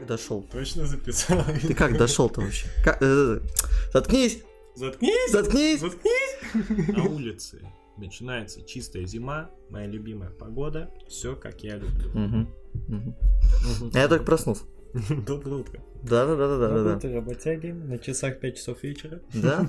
[0.00, 0.42] как дошел?
[0.50, 1.42] Точно записал.
[1.62, 2.66] Ты как дошел-то вообще?
[2.84, 3.40] Как- э,
[3.92, 4.42] Заткнись!
[4.74, 5.30] Заткнись!
[5.32, 5.80] Заткнись!
[5.80, 6.88] Заткнись!
[6.96, 7.60] На улице
[7.98, 12.46] начинается чистая зима, моя любимая погода, все как я люблю.
[13.94, 14.62] А Я только проснулся.
[15.26, 15.80] Доброе утро.
[16.02, 16.84] Да, да, да, да, да, да.
[16.90, 19.20] Работа, работяги, на часах 5 часов вечера.
[19.34, 19.68] Да?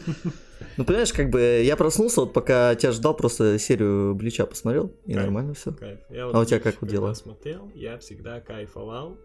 [0.77, 5.13] Ну, понимаешь, как бы я проснулся, вот пока тебя ждал, просто серию Блича посмотрел, и
[5.13, 5.25] Кайф.
[5.25, 5.73] нормально все.
[5.73, 5.99] Кайф.
[6.09, 7.13] Я А у тебя как дела?
[7.13, 9.17] смотрел, я всегда кайфовал.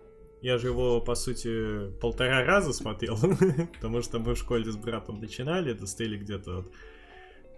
[0.46, 3.18] Я же его, по сути, полтора раза смотрел,
[3.74, 6.72] потому что мы в школе с братом начинали, достали где-то вот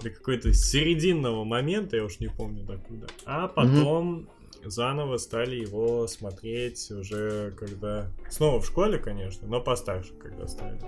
[0.03, 3.07] до какой-то серединного момента, я уж не помню докуда.
[3.27, 4.31] А потом
[4.65, 8.11] заново стали его смотреть уже когда...
[8.31, 10.81] Снова в школе, конечно, но постарше, когда стали.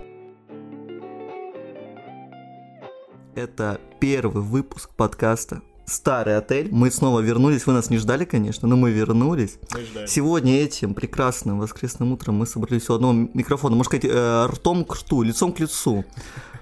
[3.35, 6.69] Это первый выпуск подкаста «Старый отель».
[6.71, 9.57] Мы снова вернулись, вы нас не ждали, конечно, но мы вернулись.
[9.73, 10.07] Мы ждали.
[10.07, 14.95] Сегодня этим прекрасным воскресным утром мы собрались у одного микрофона, можно сказать, э, ртом к
[14.95, 16.05] рту, лицом к лицу.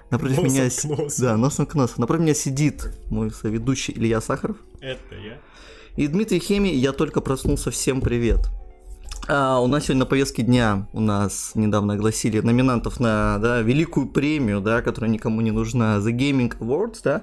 [0.09, 0.69] Напротив Носом меня...
[0.69, 1.21] к носу.
[1.21, 1.94] Да, носом к носу.
[1.97, 4.58] Напротив меня сидит мой соведущий Илья Сахаров.
[4.81, 5.38] Это я.
[5.95, 8.49] И Дмитрий Хеми, я только проснулся, всем привет.
[9.27, 14.08] А, у нас сегодня на повестке дня, у нас недавно огласили номинантов на да, великую
[14.08, 17.21] премию, да, которая никому не нужна, The Gaming Awards, да,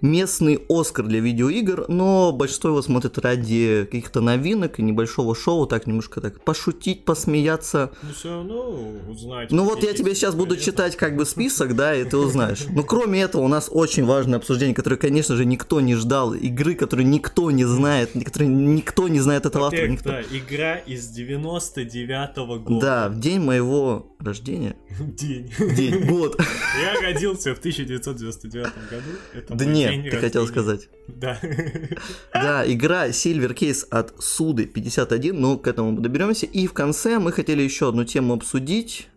[0.00, 5.86] местный Оскар для видеоигр, но большинство его смотрит ради каких-то новинок и небольшого шоу, так
[5.86, 7.92] немножко так пошутить, посмеяться.
[8.02, 9.50] Ну все равно узнать.
[9.50, 12.66] Ну вот я тебе сейчас буду читать как бы список, да, и ты узнаешь.
[12.70, 16.74] Но кроме этого у нас очень важное обсуждение, которое, конечно же, никто не ждал, игры,
[16.74, 20.10] которые никто не знает, которые никто не знает этого автора, никто.
[20.10, 22.80] да, игра из 99-го года.
[22.80, 24.76] Да, в день моего рождения.
[24.98, 25.50] День.
[25.58, 26.40] День, год.
[26.82, 29.10] Я родился в 1999 году.
[29.34, 30.88] Это Да нет, день ты хотел сказать.
[31.08, 31.38] Да.
[32.32, 36.46] Да, игра Silver Case от Суды 51, ну, к этому доберемся.
[36.46, 39.08] И в конце мы хотели еще одну тему обсудить.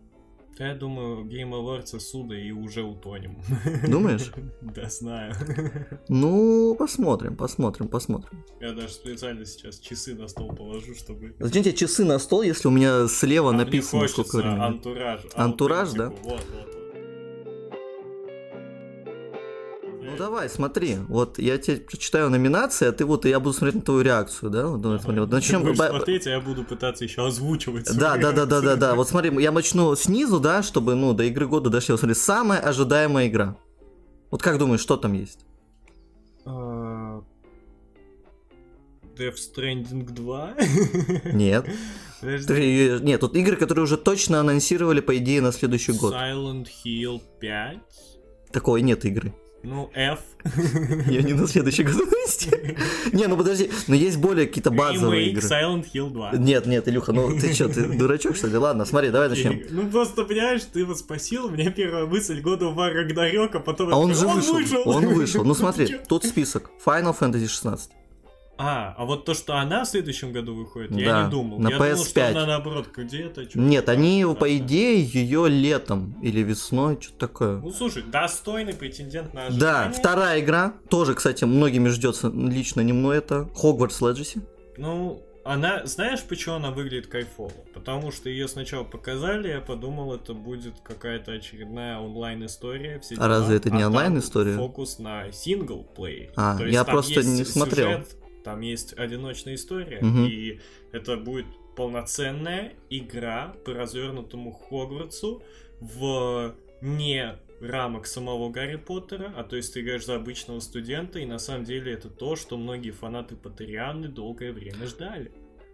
[0.59, 3.41] Я думаю, Game Awards суда и уже утонем.
[3.87, 4.29] Думаешь?
[4.61, 5.33] Да, знаю.
[6.09, 8.43] Ну, посмотрим, посмотрим, посмотрим.
[8.59, 11.33] Я даже специально сейчас часы на стол положу, чтобы...
[11.39, 14.59] Зачем тебе часы на стол, если у меня слева А мне написано, сколько времени?
[14.59, 15.21] антураж.
[15.33, 16.09] Антураж, да?
[16.09, 16.78] вот, вот.
[20.01, 23.81] Ну давай, смотри, вот я тебе прочитаю номинации, а ты вот, я буду смотреть на
[23.81, 24.67] твою реакцию, да?
[24.67, 25.61] Вот, давай, смотри, вот Ты начнем.
[25.61, 27.85] будешь б- смотреть, а я буду пытаться еще озвучивать.
[27.85, 28.95] Да, свою да, да, да, да, да.
[28.95, 31.91] Вот смотри, я начну снизу, да, чтобы, ну, до игры года дошли.
[31.93, 33.57] Вот смотри, самая ожидаемая игра.
[34.31, 35.45] Вот как думаешь, что там есть?
[36.45, 37.21] А,
[39.17, 40.53] Death Stranding 2?
[41.33, 41.65] Нет.
[42.21, 42.47] Подожди.
[42.47, 46.13] Ты- Нет, тут игры, которые уже точно анонсировали, по идее, на следующий год.
[46.13, 47.77] Silent Hill 5?
[48.53, 49.33] Такой нет игры.
[49.63, 50.19] Ну, F.
[51.07, 52.77] Я не на следующий год анонсировали.
[53.13, 55.45] Не, ну подожди, но есть более какие-то базовые игры.
[55.45, 56.31] Silent Hill 2.
[56.33, 58.57] Нет, нет, Илюха, ну ты что, ты дурачок, что ли?
[58.57, 59.61] Ладно, смотри, давай начнем.
[59.69, 63.93] Ну просто, понимаешь, ты вот спросил, у меня первая мысль года в Рагнарёк, а потом...
[63.93, 64.81] А он же вышел.
[64.85, 65.43] Он вышел.
[65.43, 66.71] Ну смотри, тут список.
[66.85, 67.91] Final Fantasy 16.
[68.61, 71.59] А, а вот то, что она в следующем году выходит, я Да, не думал.
[71.59, 72.31] на я думал, что PS5.
[72.31, 73.47] она наоборот где-то...
[73.53, 74.57] Нет, они, да, по да.
[74.57, 77.59] идее, ее летом или весной, что-то такое.
[77.59, 79.47] Ну слушай, достойный претендент на Да,
[79.85, 79.93] ожидание.
[79.93, 84.41] вторая игра, тоже, кстати, многими ждется, лично не мной это, Hogwarts Legacy.
[84.75, 87.51] Ну, она, знаешь, почему она выглядит кайфово?
[87.73, 92.99] Потому что ее сначала показали, я подумал, это будет какая-то очередная онлайн-история.
[92.99, 94.57] все А разве это не там онлайн-история?
[94.57, 96.31] Фокус на синглплей.
[96.35, 98.03] А, То есть я просто не смотрел.
[98.43, 100.25] Там есть одиночная история, Мгм.
[100.25, 100.59] и
[100.91, 101.45] это будет
[101.75, 105.41] полноценная игра по развернутому Хогвартсу
[105.79, 111.25] в не рамок самого Гарри Поттера, а то есть ты играешь за обычного студента, и
[111.25, 115.31] на самом деле это то, что многие фанаты Патрианы долгое время ждали.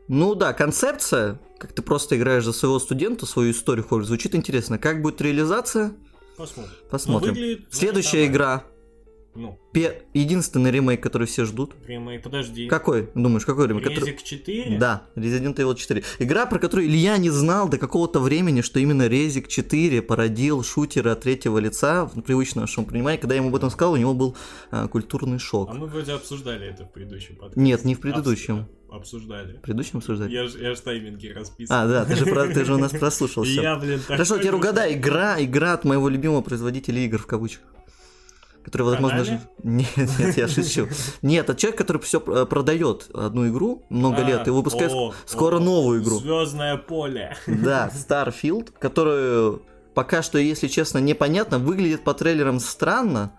[0.08, 4.78] Ну да, концепция, как ты просто играешь за своего студента, свою историю Hogwarts, звучит интересно.
[4.78, 5.94] Как будет реализация?
[6.38, 6.74] Посмотрим.
[6.92, 7.30] Посмотрим.
[7.30, 8.34] Но выглядит, ну, Следующая нормально.
[8.36, 8.64] игра,
[9.35, 11.73] Ну, пе- единственный ремейк, который все ждут.
[11.85, 12.68] ремейк, подожди.
[12.68, 13.09] Какой?
[13.16, 13.84] Думаешь, какой ремейк?
[13.84, 14.78] Который- Резик 4?
[14.78, 16.03] Да, Resident Evil 4.
[16.20, 21.11] Игра, про которую Илья не знал до какого-то времени, что именно Резик 4 породил шутера
[21.11, 23.20] от третьего лица в привычном нашему понимании.
[23.20, 24.35] Когда я ему об этом сказал, у него был
[24.72, 25.70] а, культурный шок.
[25.70, 27.59] А мы вроде обсуждали это в предыдущем подкасте.
[27.59, 28.59] Нет, не в предыдущем.
[28.59, 29.58] Абс- Обсуждали.
[29.58, 30.32] В предыдущем обсуждали?
[30.32, 31.82] Я ж, я ж тайминги расписывал.
[31.82, 33.61] А, да, ты же, про- ты же у нас прослушал И все.
[33.61, 37.67] я, блин, так Хорошо, теперь угадай, игра, игра от моего любимого производителя игр в кавычках.
[38.66, 39.38] Который, возможно, Канале?
[39.38, 39.47] же...
[39.64, 40.88] Нет, нет, я шучу.
[41.22, 45.58] Нет, это человек, который все продает одну игру много А, лет и выпускает о, скоро
[45.58, 46.17] о, новую игру.
[46.17, 47.38] Звездное поле.
[47.46, 49.62] Да, Starfield, которую
[49.94, 53.34] пока что, если честно, непонятно, выглядит по трейлерам странно.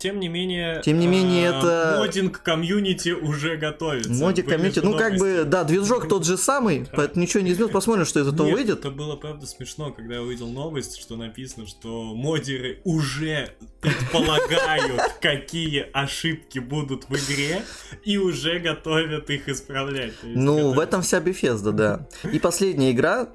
[0.00, 4.10] Тем не менее, Тем не менее, а, это- моддинг комьюнити уже готовится.
[4.10, 8.06] Были комьюнити, ну как бы, да, движок тот же самый, поэтому ничего не изменилось, посмотрим,
[8.06, 8.78] что из этого Нет, выйдет.
[8.78, 13.50] Это было правда смешно, когда я увидел новость, что написано, что модеры уже
[13.82, 17.62] предполагают, какие ошибки будут в игре,
[18.02, 20.14] и уже готовят их исправлять.
[20.22, 22.08] Ну, в этом вся Bethesda, да.
[22.32, 23.28] И последняя игра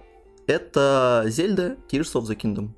[0.47, 2.69] это Зельда Tears of the Kingdom.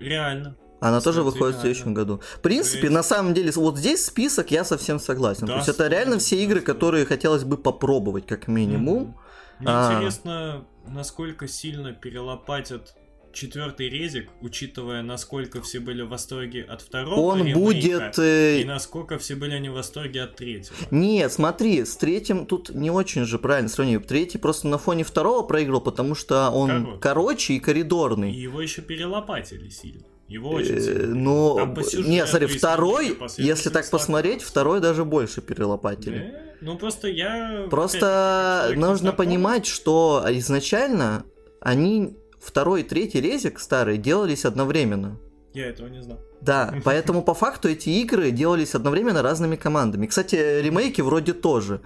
[0.00, 0.56] Реально.
[0.80, 2.20] Она тоже выходит в следующем году.
[2.36, 5.46] В принципе, на самом деле, вот здесь список я совсем согласен.
[5.46, 9.16] Да, То есть это реально все игры, которые хотелось бы попробовать, как минимум.
[9.58, 9.94] Мне А.
[9.96, 12.94] интересно, насколько сильно перелопатят
[13.32, 18.18] четвертый резик, учитывая, насколько все были в восторге от второго Он ремейка, будет...
[18.18, 20.74] э, и насколько все были они в восторге от третьего.
[20.90, 24.06] Нет, смотри, с третьим тут не очень же правильно сравнивать.
[24.06, 26.98] Третий просто на фоне второго проиграл, потому что он Короче.
[27.00, 28.32] короче и И коридорный.
[28.32, 30.04] его еще перелопатили сильно.
[30.28, 36.34] Его очень Э, сюжету, не, смотри, второй, если так посмотреть, второй даже больше перелопатили.
[36.60, 37.66] Ну просто я...
[37.70, 41.24] Просто нужно понимать, что изначально
[41.60, 45.18] они второй и третий резик старые делались одновременно.
[45.54, 46.18] Я этого не знал.
[46.40, 50.06] Да, поэтому по факту эти игры делались одновременно разными командами.
[50.06, 51.80] Кстати, ремейки вроде тоже.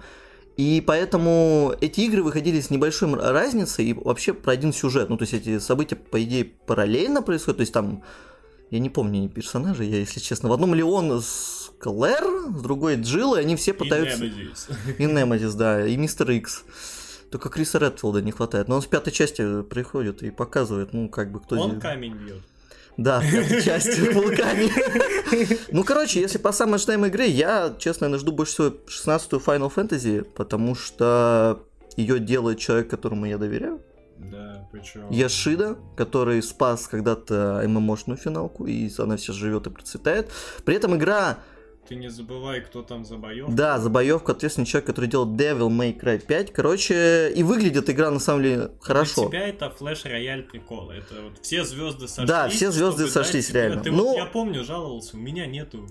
[0.57, 5.09] И поэтому эти игры выходили с небольшой разницей и вообще про один сюжет.
[5.09, 7.57] Ну, то есть эти события, по идее, параллельно происходят.
[7.57, 8.03] То есть там,
[8.73, 10.49] я не помню персонажей, я, если честно.
[10.49, 14.25] В одном Леон с Клэр, с другой Джилл, и они все пытаются...
[14.25, 14.67] И Немезис.
[14.97, 16.63] И Немезис, да, и Мистер Икс.
[17.29, 18.67] Только Криса Редфилда не хватает.
[18.67, 22.15] Но он в пятой части приходит и показывает, ну, как бы кто Он здесь- камень
[22.15, 22.41] бьет.
[22.97, 24.71] Да, в пятой части вулкане.
[25.71, 29.71] Ну, короче, если по самой ожидаемой игре, я, честно, наверное, жду больше всего 16-ю Final
[29.71, 31.63] Fantasy, потому что
[31.95, 33.81] ее делает человек, которому я доверяю.
[34.17, 35.09] Да, причем...
[35.09, 40.31] Яшида, который спас когда-то ММОшную финалку, и она сейчас живет и процветает.
[40.65, 41.39] При этом игра
[41.87, 43.47] Ты не забывай, кто там за боев.
[43.49, 46.53] Да, за боевку ответственный человек, который делал Devil May Cry 5.
[46.53, 49.29] Короче, и выглядит игра на самом деле хорошо.
[49.29, 50.91] Для тебя это флеш-рояль прикол.
[50.91, 52.27] Это вот все звезды сошлись.
[52.29, 53.81] Да, все звезды дать сошлись, тебе- реально.
[53.81, 55.87] Ты Ну- вот, я помню, жаловался, у меня нету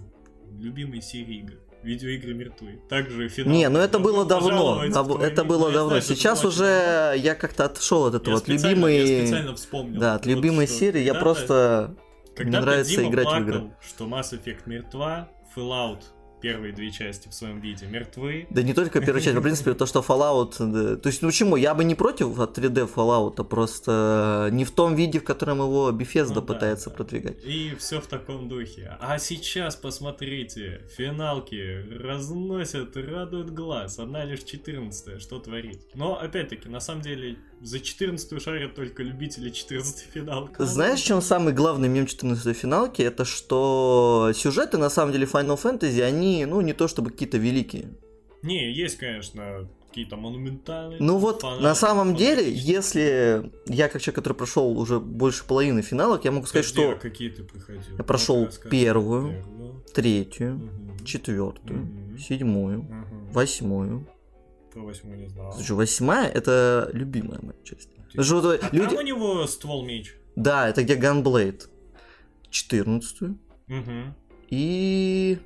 [0.58, 1.54] любимой серии игр.
[1.82, 2.80] Видеоигры мертвы.
[2.88, 3.52] Также финал.
[3.52, 4.82] Не, ну это было давно.
[4.88, 5.88] дав- Это было давно.
[6.00, 8.36] знаю, Сейчас уже я как-то отошел от Я этого.
[8.36, 8.96] От любимой.
[8.98, 10.00] Я специально вспомнил.
[10.00, 11.94] Да, от Вот любимой что серии я просто.
[12.36, 13.70] Когда-то нравится Дима играть в плакал, игры.
[13.86, 15.98] что Mass Effect мертва, Fallout
[16.42, 18.46] первые две части в своем виде мертвы.
[18.50, 20.54] Да не только первая часть, в принципе, то, что Fallout...
[20.58, 21.56] да, То есть, ну почему?
[21.56, 25.90] Я бы не против от 3D Fallout, просто не в том виде, в котором его
[25.90, 26.96] Bethesda Ну пытается да.
[26.96, 27.44] продвигать.
[27.44, 28.96] И все в таком духе.
[29.00, 33.98] А сейчас посмотрите, финалки разносят, радуют глаз.
[33.98, 35.80] Одна лишь 14 что творит.
[35.94, 40.56] Но, опять-таки, на самом деле, за 14 шарят только любители 14 финалок.
[40.58, 43.02] Знаешь, в чем самый главный мем 14 финалки?
[43.02, 47.90] Это что сюжеты, на самом деле, Final Fantasy, они, ну, не то чтобы какие-то великие.
[48.42, 51.00] Не, есть, конечно, какие-то монументальные.
[51.00, 55.82] Ну вот, фанаты, на самом деле, если я, как человек, который прошел уже больше половины
[55.82, 57.96] финалок, я могу сказать, Подожди, а что какие ты проходил?
[57.98, 58.70] я прошел расскажи.
[58.70, 59.84] первую, Первую.
[59.94, 61.04] третью, Мгм.
[61.04, 62.18] четвертую, Мгм.
[62.18, 63.28] седьмую, Мгм.
[63.32, 64.06] восьмую.
[64.72, 65.52] Про восьмую не знал.
[65.52, 67.88] Слушай, восьмая это любимая моя часть.
[68.12, 68.88] Ты- что вот А люди...
[68.88, 70.14] там у него ствол меч.
[70.36, 71.62] Да, это где Gunblade.
[72.50, 73.38] Четырнадцатую.
[73.68, 74.14] Угу.
[74.50, 75.38] И...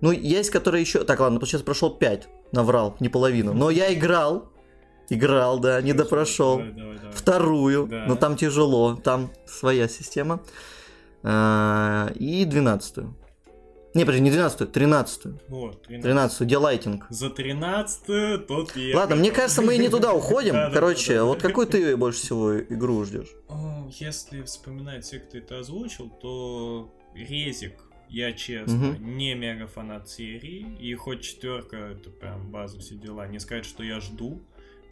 [0.00, 1.04] Ну, есть, которые еще...
[1.04, 2.28] Так, ладно, сейчас прошел 5.
[2.52, 3.54] Наврал, не половину.
[3.54, 4.50] Но я играл.
[5.08, 6.58] Играл, да, не допрошел.
[6.58, 7.12] Давай, давай, давай.
[7.12, 7.86] Вторую.
[7.86, 8.04] Да.
[8.06, 8.96] Но там тяжело.
[8.96, 10.42] Там своя система.
[11.22, 13.14] А, И двенадцатую.
[13.94, 15.38] Не, подожди, не двенадцатую, тринадцатую.
[15.48, 16.02] Вот, 13.
[16.02, 17.06] Тринадцатую, где лайтинг.
[17.10, 18.96] За 13 тот я.
[18.96, 20.54] Ладно, мне кажется, мы и не туда уходим.
[20.72, 23.28] Короче, вот какую ты больше всего игру ждешь?
[24.00, 27.74] Если вспоминать все, кто это озвучил, то Резик,
[28.08, 29.16] я честно, Мгм.
[29.16, 30.76] не мега фанат серии.
[30.80, 33.28] И хоть четверка, это прям база, все дела.
[33.28, 34.42] Не сказать, что я жду.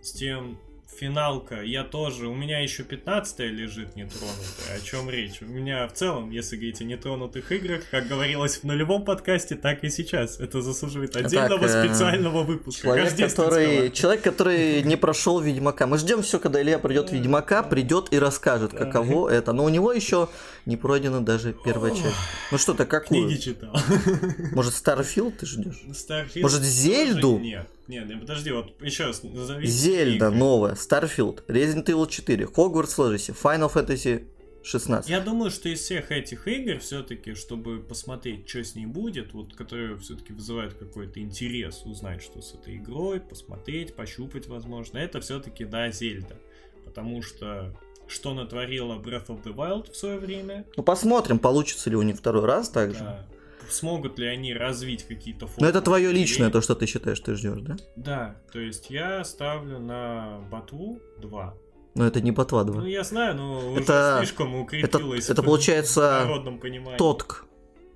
[0.01, 0.59] С тем
[0.99, 4.77] финалка, я тоже, у меня еще 15 лежит нетронутая.
[4.77, 5.43] О чем речь?
[5.43, 9.85] У меня в целом, если говорить о нетронутых играх, как говорилось в нулевом подкасте, так
[9.85, 10.41] и сейчас.
[10.41, 12.83] Это заслуживает отдельного э, специального выпуска.
[12.83, 15.87] Человек который, человек, который не прошел Ведьмака.
[15.87, 19.53] Мы ждем все, когда Илья придет Ведьмака, придет и расскажет, каково это.
[19.53, 20.29] Но у него еще
[20.67, 22.17] не пройдена даже первая часть.
[22.51, 23.27] Ну что ты, какую?
[23.27, 23.75] Книги читал.
[24.53, 25.83] Может, Starfield ты ждешь?
[25.91, 27.39] Starfield Может, Зельду?
[27.39, 29.67] Нет, нет, подожди, вот еще раз назови.
[29.67, 30.39] Зельда игры.
[30.39, 34.27] новая, Starfield, Resident Evil 4, Hogwarts Legacy, Final Fantasy
[34.63, 35.11] 16.
[35.11, 39.55] Я думаю, что из всех этих игр, все-таки, чтобы посмотреть, что с ней будет, вот
[39.55, 45.65] которые все-таки вызывают какой-то интерес, узнать, что с этой игрой, посмотреть, пощупать, возможно, это все-таки,
[45.65, 46.37] да, Зельда.
[46.85, 47.77] Потому что
[48.09, 52.17] что натворила Breath of the Wild в свое время, Ну посмотрим, получится ли у них
[52.17, 53.01] второй раз также.
[53.01, 53.27] да,
[53.71, 57.61] смогут ли они развить какие-то Ну это твое личное, то, что ты считаешь, ты ждешь,
[57.63, 57.77] да?
[57.97, 61.55] Да, то есть я ставлю на Ботву 2.
[61.95, 62.81] Но это не Ботва 2.
[62.81, 66.97] Ну я знаю, но Это- уже слишком укрепилось это в получается народном понимании.
[66.99, 67.45] Тотк.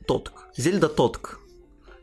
[0.07, 0.49] Тотк.
[0.57, 1.41] Зельда Тотк.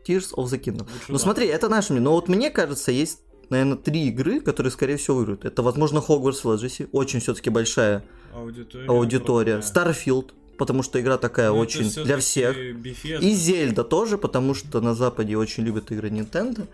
[0.08, 0.82] Tears of the Kingdom.
[0.82, 1.20] Лучше Ну ладно.
[1.20, 2.06] смотри, это наше мнение.
[2.10, 3.22] Но вот мне кажется, есть,
[3.54, 5.46] наверное, три игры, которые, скорее всего, выиграют.
[5.46, 6.90] Это, возможно, Hogwarts Legacy.
[6.92, 8.88] Очень все-таки большая Аудитория.
[8.88, 9.58] аудитория.
[9.60, 12.58] Starfield, потому что игра такая Ну, это очень для всех.
[12.58, 13.20] Bethesda.
[13.20, 16.68] И Зельда тоже, потому что на Западе очень любят игры Nintendo.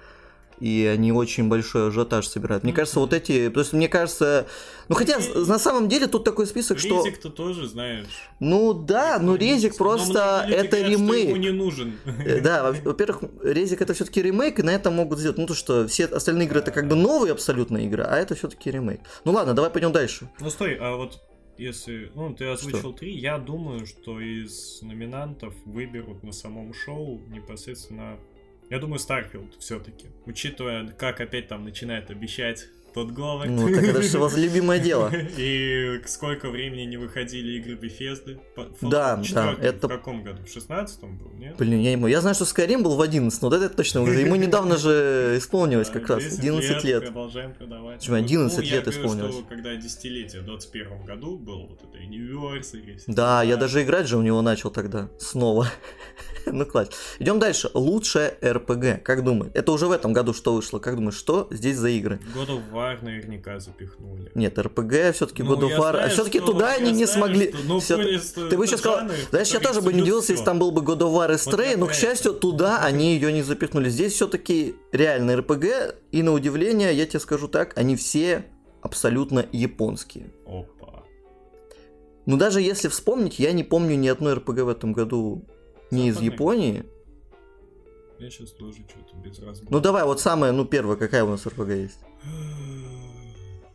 [0.59, 2.63] И они очень большой ажиотаж собирают.
[2.63, 3.49] Мне кажется, вот эти...
[3.49, 4.45] То есть, мне кажется...
[4.89, 7.05] Ну, хотя, Резик- на самом деле, тут такой список, что...
[7.05, 8.07] Резик-то тоже, знаешь.
[8.39, 10.43] Ну, да, ну, Резик Но просто...
[10.47, 11.37] многие люди Это говорят, что ему ремейк.
[11.37, 11.93] не нужен.
[12.05, 15.37] Э, Да, во- во-первых, Резик это все-таки ремейк, и на этом могут сделать.
[15.37, 18.69] Ну, то, что все остальные игры это как бы новые абсолютно игры, а это все-таки
[18.71, 18.99] ремейк.
[19.25, 20.29] Ну ладно, давай пойдем дальше.
[20.39, 21.19] Ну стой, а вот
[21.57, 28.17] если, ну, ты озвучил три, я думаю, что из номинантов выберут на самом шоу непосредственно,
[28.69, 33.49] я думаю, Starfield все-таки, учитывая, как опять там начинает обещать Тодд Говард.
[33.49, 35.11] Ну, так это же его любимое дело.
[35.37, 38.39] И сколько времени не выходили игры Bethesda?
[38.81, 40.39] Да, 4 да, это- В каком году?
[40.45, 41.55] В 16 был, нет?
[41.57, 42.07] Блин, я ему.
[42.07, 44.19] Я знаю, что Skyrim был в 11, но вот это точно уже.
[44.19, 47.03] Ему недавно же исполнилось как раз 10 11 лет.
[47.05, 47.99] Продолжаем продавать.
[47.99, 49.35] Почему, 11 Ну, лет исполнилось.
[49.47, 52.99] когда десятилетие в 21 году было вот это Anniversary.
[53.07, 55.09] Да, я даже играть же у него начал тогда.
[55.19, 55.67] Снова.
[56.51, 56.89] Ну, класс.
[57.19, 57.69] Идем дальше.
[57.75, 59.03] Лучшее РПГ.
[59.03, 59.51] Как думаешь?
[59.53, 60.79] Это уже в этом году что вышло?
[60.79, 62.19] Как думаешь, что здесь за игры?
[62.33, 64.31] God of War наверняка запихнули.
[64.35, 65.95] Нет, РПГ все-таки Ну, God of War.
[65.97, 67.49] А все-таки туда они не знаю, смогли.
[67.51, 67.57] что-
[68.43, 70.59] ну, Ты бы сейчас сказал, знаешь, я который тоже бы не абсолютно удивился, если там
[70.59, 73.41] был бы God of War и Stray, я но, к счастью, туда они ее не
[73.43, 73.89] запихнули.
[73.89, 78.45] Здесь все-таки реально РПГ, и на удивление, я тебе скажу так, они все
[78.81, 80.31] абсолютно японские.
[80.45, 81.03] Опа.
[82.25, 85.43] Но даже если вспомнить, я не помню ни одной РПГ в этом году
[85.91, 86.19] не из?
[86.21, 86.85] Японии.
[88.19, 89.69] Я сейчас тоже что-то без разбора.
[89.71, 91.99] Ну давай, вот самая, ну первая, какая у нас РПГ есть?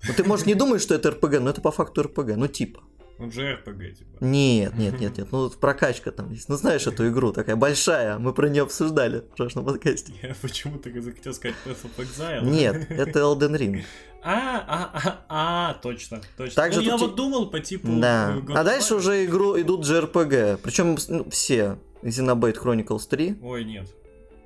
[0.06, 2.82] Ну ты, может, не думаешь, что это РПГ, но это по факту РПГ, ну типа.
[3.18, 4.24] Ну, JRPG, типа.
[4.24, 6.48] Нет, нет, нет, нет, ну прокачка там есть.
[6.48, 10.12] Ну знаешь эту игру, такая большая, мы про нее обсуждали в прошлом подкасте.
[10.22, 12.44] Я почему-то захотел сказать Path of Exile.
[12.44, 13.84] Нет, это Elden Ring.
[14.26, 16.54] А, а, а, а, точно, точно.
[16.54, 17.88] Также ну, я вот думал по типу...
[17.88, 18.38] Да.
[18.48, 20.60] э, А дальше уже игру идут JRPG.
[20.62, 21.78] Причем ну, все.
[22.02, 23.86] Xenoblade Chronicles 3, Ой, нет.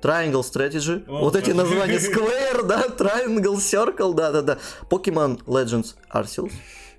[0.01, 4.57] Triangle Strategy, О, вот эти названия Square, да, Triangle, Circle, да-да-да.
[4.89, 6.51] Pokemon Legends Arceus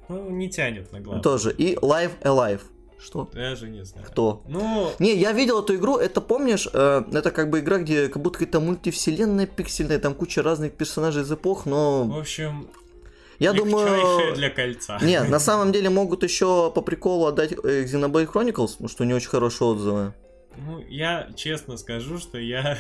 [0.08, 1.22] Ну, не тянет на глаз.
[1.22, 1.52] тоже.
[1.52, 2.60] И Live Alive.
[3.02, 3.30] Что?
[3.32, 4.06] Даже не знаю.
[4.06, 4.42] Кто?
[4.46, 8.20] Ну, Не, я видел эту игру, это помнишь, э, это как бы игра, где как
[8.22, 12.68] будто какая-то мультивселенная пиксельная, там куча разных персонажей из эпох, в но общем,
[13.38, 14.34] я думаю...
[14.34, 14.98] для кольца.
[15.00, 19.06] Нет, на самом деле могут еще по приколу отдать э, Xenoblade Chronicles, потому что у
[19.06, 20.12] нее очень хорошие отзывы.
[20.56, 22.76] Ну, я честно скажу, что я...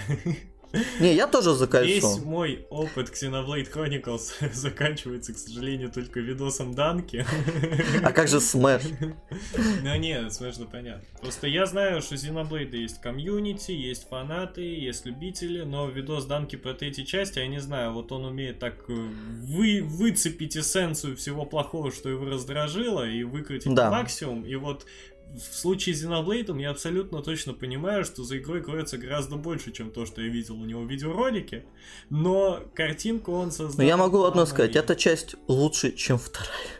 [1.00, 1.92] Не, я тоже за кольцо.
[2.14, 7.26] Весь мой опыт Xenoblade Chronicles заканчивается, к сожалению, только видосом Данки.
[8.04, 8.84] А как же Smash?
[9.82, 11.02] Ну нет, смешно понятно.
[11.20, 16.72] Просто я знаю, что Xenoblade есть комьюнити, есть фанаты, есть любители, но видос Данки по
[16.72, 21.90] третьей части, я не знаю, вот он умеет так э, вы, выцепить эссенцию всего плохого,
[21.90, 23.90] что его раздражило, и выкрутить Да.
[23.90, 24.86] максимум, и вот
[25.34, 30.06] в случае Xenoblade я абсолютно точно понимаю, что за игрой кроется гораздо больше, чем то,
[30.06, 31.64] что я видел у него в видеоролике,
[32.08, 33.78] но картинку он создал...
[33.78, 36.79] Но я могу одно сказать, эта часть лучше, чем вторая.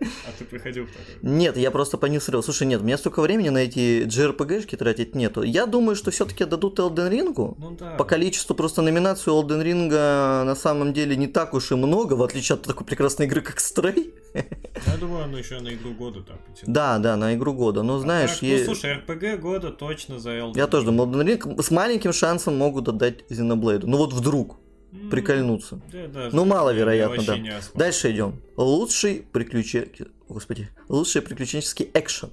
[0.00, 1.18] А ты приходил второй.
[1.22, 2.42] Нет, я просто по ним смотрел.
[2.42, 5.42] Слушай, нет, у меня столько времени на эти JRPG-шки тратить нету.
[5.42, 7.54] Я думаю, что все-таки дадут Elden Ring.
[7.58, 7.96] Ну да.
[7.96, 9.88] По количеству просто номинаций у Elden Ring
[10.44, 13.58] на самом деле не так уж и много, в отличие от такой прекрасной игры, как
[13.58, 14.12] Stray.
[14.34, 16.74] Я думаю, он еще на игру года так потянул.
[16.74, 17.82] Да, да, на игру года.
[17.82, 20.96] Но знаешь, Так, е- Ну слушай, РПГ года точно за Elden я тоже Ring.
[20.96, 23.82] думаю, Elden Ring с маленьким шансом могут отдать Xenoblade.
[23.84, 24.56] Ну вот вдруг
[25.10, 25.80] прикольнуться.
[25.92, 27.60] да, даже Ну, мало я вероятно, вообще да.
[27.74, 28.40] Дальше идем.
[28.56, 29.88] Лучший приключен...
[30.28, 30.68] Господи.
[30.88, 32.30] Лучший приключенческий экшен.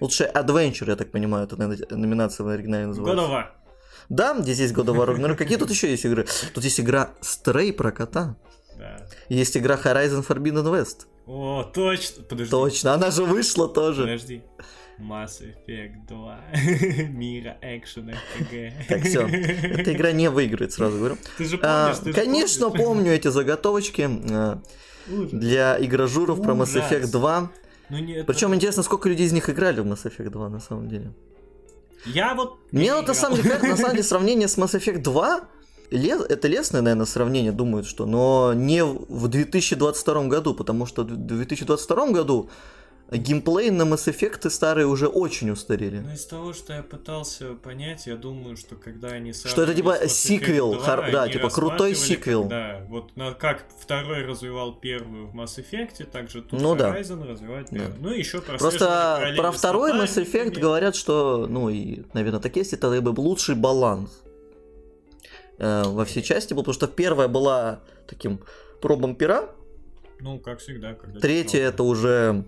[0.00, 3.24] Лучший adventure, я так понимаю, это номинация в оригинале называется.
[3.24, 3.44] War.
[4.08, 5.36] Да, здесь God of War Ragnarok.
[5.36, 6.26] Какие тут еще есть игры?
[6.52, 8.36] Тут есть игра Stray про кота.
[8.78, 9.06] Да.
[9.28, 11.06] Есть игра Horizon Forbidden West.
[11.26, 12.22] О, точно.
[12.24, 12.50] Подожди.
[12.50, 14.02] Точно, она же вышла тоже.
[14.02, 14.42] Подожди.
[15.00, 16.40] Mass Effect 2.
[17.10, 18.72] Мира экшен RPG.
[18.88, 19.26] Так, все.
[19.26, 21.16] Эта игра не выиграет, сразу говорю.
[21.38, 22.84] Ты же А, помнишь, ты же конечно, помнишь.
[22.86, 24.62] помню эти заготовочки а,
[25.10, 25.30] Ужас.
[25.32, 26.74] для игражуров про Mass.
[26.76, 27.50] Effect 2.
[27.90, 30.60] Ну, не, это- Причем интересно, сколько людей из них играли в Mass Effect 2 на
[30.60, 31.12] самом деле.
[32.06, 32.58] Я вот...
[32.70, 35.40] Мне не вот на самом деле, на самом деле сравнение с Mass Effect 2
[35.90, 41.06] ле- это лестное, наверное, сравнение, думают, что, но не в 2022 году, потому что в
[41.16, 42.50] 2022 году
[43.10, 46.00] геймплей на Mass Effect старые уже очень устарели.
[46.00, 50.08] Ну, из того, что я пытался понять, я думаю, что когда они Что это типа
[50.08, 51.10] сиквел, хар...
[51.12, 52.44] да, типа крутой сиквел.
[52.44, 57.22] Да, вот на, как второй развивал первую в Mass Effect, так же тут ну, Horizon
[57.22, 57.26] да.
[57.26, 57.92] развивает первую.
[57.92, 57.98] Да.
[58.00, 63.00] Ну, еще Просто про второй Mass Effect говорят, что, ну, и, наверное, так есть, это
[63.00, 64.22] бы лучший баланс
[65.58, 68.40] э, во всей части был, потому что первая была таким
[68.80, 69.50] пробом пера.
[70.20, 70.94] Ну, как всегда.
[70.94, 72.44] Когда Третья это уже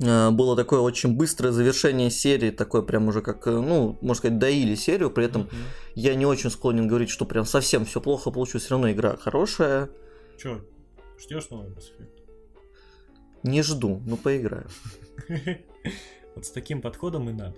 [0.00, 4.74] было такое очень быстрое завершение серии, такое прям уже как, э, ну, можно сказать, доили
[4.74, 5.92] серию, при этом mm-hmm.
[5.94, 9.90] я не очень склонен говорить, что прям совсем все плохо получилось, все равно игра хорошая.
[10.38, 10.62] Че,
[11.18, 12.20] ждешь новый Mass Effect?
[13.42, 14.68] Не жду, но поиграю.
[16.36, 17.56] Вот с таким подходом и надо.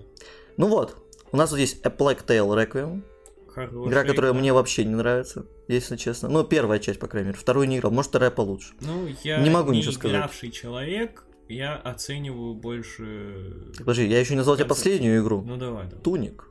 [0.56, 0.96] Ну вот,
[1.30, 3.02] у нас вот есть A Plague Tale Requiem.
[3.48, 4.40] Хорошая игра, которая игра.
[4.40, 6.30] мне вообще не нравится, если честно.
[6.30, 7.38] Ну, первая часть, по крайней мере.
[7.38, 8.72] Вторую не играл, может, вторая получше.
[8.80, 10.52] Ну, я не могу не ничего сказать.
[10.54, 13.72] человек, я оцениваю больше...
[13.78, 15.42] Подожди, я еще не назвал тебе последнюю игру.
[15.46, 16.02] Ну давай, давай.
[16.02, 16.48] Туник.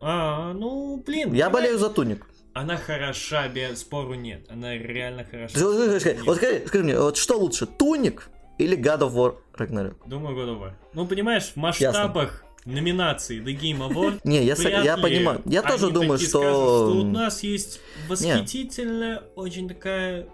[0.00, 1.32] А, ну, блин.
[1.32, 2.26] Я болею за Туник.
[2.54, 4.46] Она хороша, без спору нет.
[4.50, 5.58] Она реально хороша.
[5.58, 9.96] Вот скажи, скажи мне, вот что лучше, Туник или God of War Ragnarok?
[10.06, 10.72] Думаю, God of War.
[10.92, 12.72] Ну, понимаешь, в масштабах Ясно.
[12.72, 14.20] номинации The Game Award.
[14.24, 15.40] Не, я, я понимаю.
[15.46, 16.28] Я тоже думаю, что...
[16.28, 20.26] Скажут, что у нас есть восхитительная, очень такая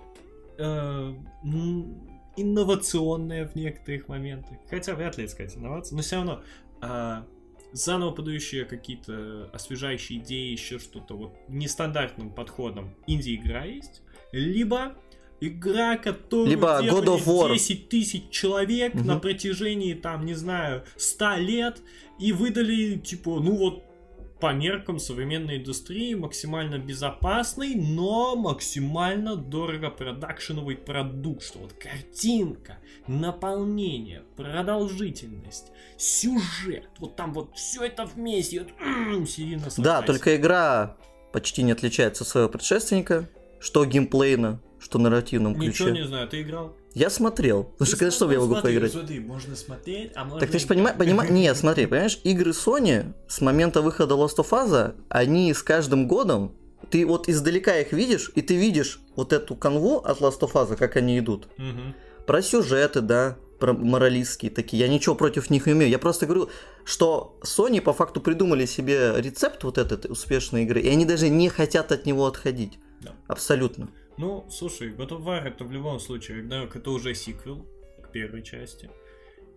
[0.58, 1.14] э,
[2.40, 4.58] инновационная в некоторых моментах.
[4.68, 6.42] Хотя вряд ли это сказать инновация, но все равно
[6.80, 7.26] а,
[7.72, 14.02] заново подающие какие-то освежающие идеи, еще что-то вот нестандартным подходом инди-игра есть,
[14.32, 14.94] либо
[15.40, 17.52] игра, которую либо God of War.
[17.52, 19.04] 10 тысяч человек угу.
[19.04, 21.82] на протяжении, там, не знаю, 100 лет,
[22.18, 23.84] и выдали, типа, ну вот
[24.40, 34.22] по меркам современной индустрии максимально безопасный, но максимально дорого продакшеновый продукт, что вот картинка, наполнение,
[34.36, 39.26] продолжительность, сюжет, вот там вот все это вместе, вот, м-м,
[39.78, 40.96] Да, только игра
[41.32, 43.28] почти не отличается от своего предшественника,
[43.60, 45.84] что геймплейно, что нарративном ключе.
[45.84, 46.76] Ничего не знаю, ты играл?
[46.98, 47.62] Я смотрел.
[47.62, 48.92] Потому что, конечно, что я могу смотри, поиграть?
[48.92, 53.14] Смотри, можно смотреть, а можно Так ты же понимаешь, понимаешь, нет, смотри, понимаешь, игры Sony
[53.28, 56.56] с момента выхода Last of Us, они с каждым годом,
[56.90, 60.74] ты вот издалека их видишь, и ты видишь вот эту канву от Last of Us,
[60.74, 61.46] как они идут.
[61.56, 62.24] Угу.
[62.26, 64.80] Про сюжеты, да, про моралистские такие.
[64.80, 65.90] Я ничего против них не имею.
[65.90, 66.50] Я просто говорю,
[66.84, 71.48] что Sony по факту придумали себе рецепт вот этой успешной игры, и они даже не
[71.48, 72.80] хотят от него отходить.
[73.00, 73.14] Да.
[73.28, 73.88] Абсолютно.
[74.18, 77.64] Ну, слушай, God of War это в любом случае, Ragnarok это уже сиквел
[78.02, 78.90] к первой части.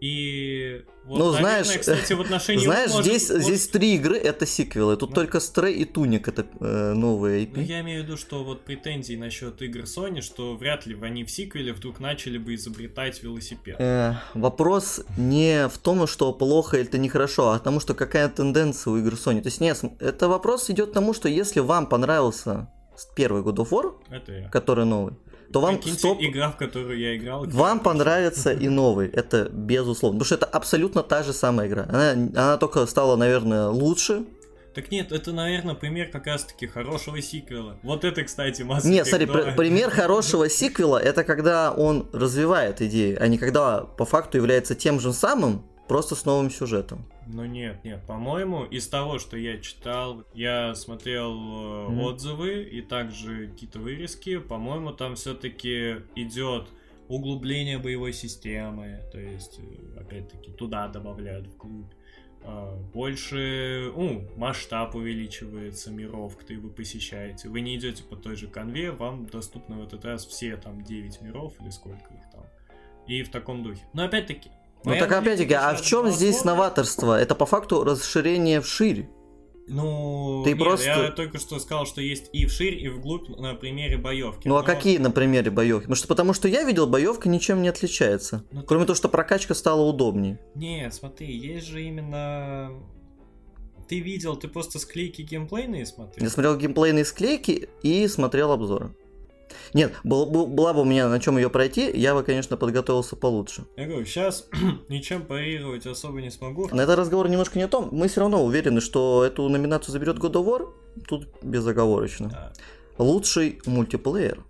[0.01, 3.43] И вот, ну, наверное, знаешь, кстати, в отношении знаешь, может, здесь, может...
[3.43, 4.97] здесь три игры это сиквелы.
[4.97, 7.53] Тут ну, только Stray и Туник это э, новые IP.
[7.55, 11.23] Ну, я имею в виду, что вот претензии насчет игр Sony, что вряд ли они
[11.23, 13.75] в сиквеле вдруг начали бы изобретать велосипед.
[13.79, 18.93] Э, вопрос не в том, что плохо или это нехорошо, а тому, что какая тенденция
[18.93, 19.41] у игр Sony.
[19.41, 22.67] То есть нет, это вопрос идет к тому, что если вам понравился
[23.15, 25.13] первый God of War, который новый,
[25.51, 26.17] то вам стоп...
[26.21, 27.45] игра, в которую я играл.
[27.45, 30.19] Вам понравится и новый, это безусловно.
[30.19, 31.85] Потому что это абсолютно та же самая игра.
[31.89, 34.25] Она, она только стала, наверное, лучше.
[34.73, 37.77] Так нет, это, наверное, пример как раз-таки хорошего сиквела.
[37.83, 38.87] Вот это, кстати, масса.
[38.87, 44.05] Нет, смотри, пр- пример хорошего сиквела это когда он развивает идеи, а не когда по
[44.05, 47.05] факту является тем же самым, просто с новым сюжетом.
[47.33, 52.01] Ну нет, нет, по-моему, из того, что я читал, я смотрел mm-hmm.
[52.01, 56.67] отзывы и также какие-то вырезки, по-моему, там все-таки идет
[57.07, 61.91] углубление боевой системы, то есть, э, опять-таки, туда добавляют вглубь.
[62.43, 67.49] А, больше, ну, масштаб увеличивается миров, которые вы посещаете.
[67.49, 71.21] Вы не идете по той же конве, вам доступны в этот раз все там 9
[71.21, 72.45] миров или сколько их там.
[73.07, 73.81] И в таком духе.
[73.93, 74.49] Но опять-таки,
[74.83, 77.19] ну так опять-таки, а в чем здесь новаторство?
[77.19, 79.07] Это по факту расширение вширь.
[79.67, 80.89] Ну, ты нет, просто...
[80.89, 84.47] я только что сказал, что есть и вширь, и вглубь на примере боевки.
[84.47, 84.63] Ну а но...
[84.63, 85.83] а какие на примере боевки?
[85.83, 88.43] Потому что, потому что я видел, боевка ничем не отличается.
[88.51, 88.87] Ну, Кроме ты...
[88.87, 90.39] того, что прокачка стала удобнее.
[90.55, 92.71] Нет, смотри, есть же именно
[93.91, 96.23] ты видел, ты просто склейки геймплейные смотрел?
[96.23, 98.95] Я смотрел геймплейные склейки и смотрел обзоры.
[99.73, 103.15] Нет, был, был, была бы у меня на чем ее пройти, я бы, конечно, подготовился
[103.15, 103.65] получше.
[103.77, 104.47] Я говорю, сейчас
[104.89, 106.67] ничем парировать особо не смогу.
[106.71, 107.89] На этот разговор немножко не о том.
[107.91, 110.73] Мы все равно уверены, что эту номинацию заберет God of War.
[111.07, 112.29] Тут безоговорочно.
[112.29, 112.53] Да.
[112.97, 114.43] Лучший мультиплеер.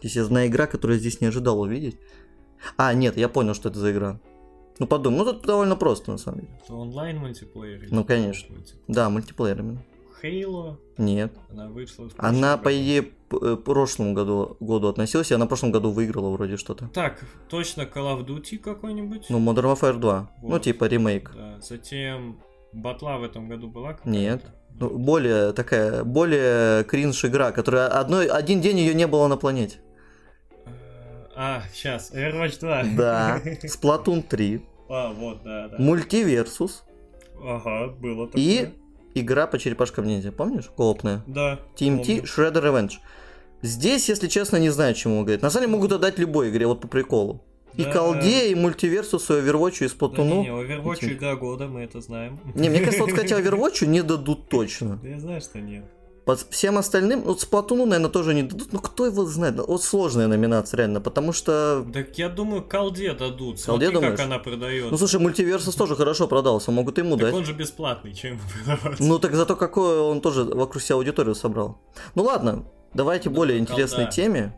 [0.00, 1.96] Здесь одна игра, которую я здесь не ожидал увидеть.
[2.76, 4.20] А, нет, я понял, что это за игра.
[4.78, 6.60] Ну подумай, ну тут довольно просто на самом деле.
[6.64, 7.86] Это онлайн мультиплеер?
[7.90, 8.54] Ну конечно.
[8.54, 8.84] Мультиплеер?
[8.88, 9.82] Да, мультиплеер именно.
[10.22, 10.76] Halo.
[10.98, 11.32] Нет.
[11.50, 12.82] Она вышла в Она, прошлом по году.
[12.82, 13.08] идее,
[13.42, 16.88] э, прошлому году, году относилась, и она в прошлом году выиграла вроде что-то.
[16.88, 19.26] Так, точно Call of Duty какой-нибудь?
[19.30, 20.30] Ну, Modern Warfare 2.
[20.42, 20.62] Ну, Вот.
[20.62, 21.32] типа ремейк.
[21.34, 22.40] Да, затем
[22.72, 24.10] Батла в этом году была какая-то?
[24.10, 24.42] Нет.
[24.80, 29.78] Ну, более такая, более кринж игра, которая одной, один день ее не было на планете.
[30.66, 30.70] Э,
[31.36, 32.84] А, сейчас, Overwatch 2.
[32.96, 33.40] Да.
[33.64, 34.62] Splatoon 3.
[34.88, 35.76] А, вот, да, да.
[35.78, 36.84] Мультиверсус.
[37.42, 38.42] Ага, было такое.
[38.42, 38.68] И
[39.14, 40.70] игра по черепашкам ниндзя, помнишь?
[40.76, 41.22] Коопная.
[41.26, 41.58] Да.
[41.76, 42.22] TMT помню.
[42.24, 42.92] Shredder Revenge.
[43.62, 45.42] Здесь, если честно, не знаю, чему говорить.
[45.42, 47.44] На самом деле могут отдать любой игре, вот по приколу.
[47.76, 47.92] И Да.
[47.92, 50.40] колде, и мультиверсусу, и Overwatch, и Да Splatoon.
[50.42, 51.12] не, Overwatch этим.
[51.12, 52.38] игра года, мы это знаем.
[52.54, 54.98] Не, мне кажется, вот хотя Overwatch не дадут точно.
[55.02, 55.84] Да я знаю, что нет.
[56.24, 58.72] По всем остальным, вот Splatoon, наверное, тоже не дадут.
[58.72, 59.56] Ну, кто его знает?
[59.66, 61.84] Вот сложная номинация, реально, потому что...
[61.92, 63.60] Так я думаю, колде дадут.
[63.60, 64.16] Колде Смотри, думаешь?
[64.16, 64.90] как она продается.
[64.92, 67.34] Ну, слушай, мультиверсус тоже хорошо продался, могут ему так дать.
[67.34, 69.00] он же бесплатный, чем ему продавать?
[69.00, 71.80] Ну, так зато какой он тоже вокруг себя аудиторию собрал.
[72.14, 73.72] Ну, ладно, давайте Ну, более колда.
[73.72, 74.54] интересной теме.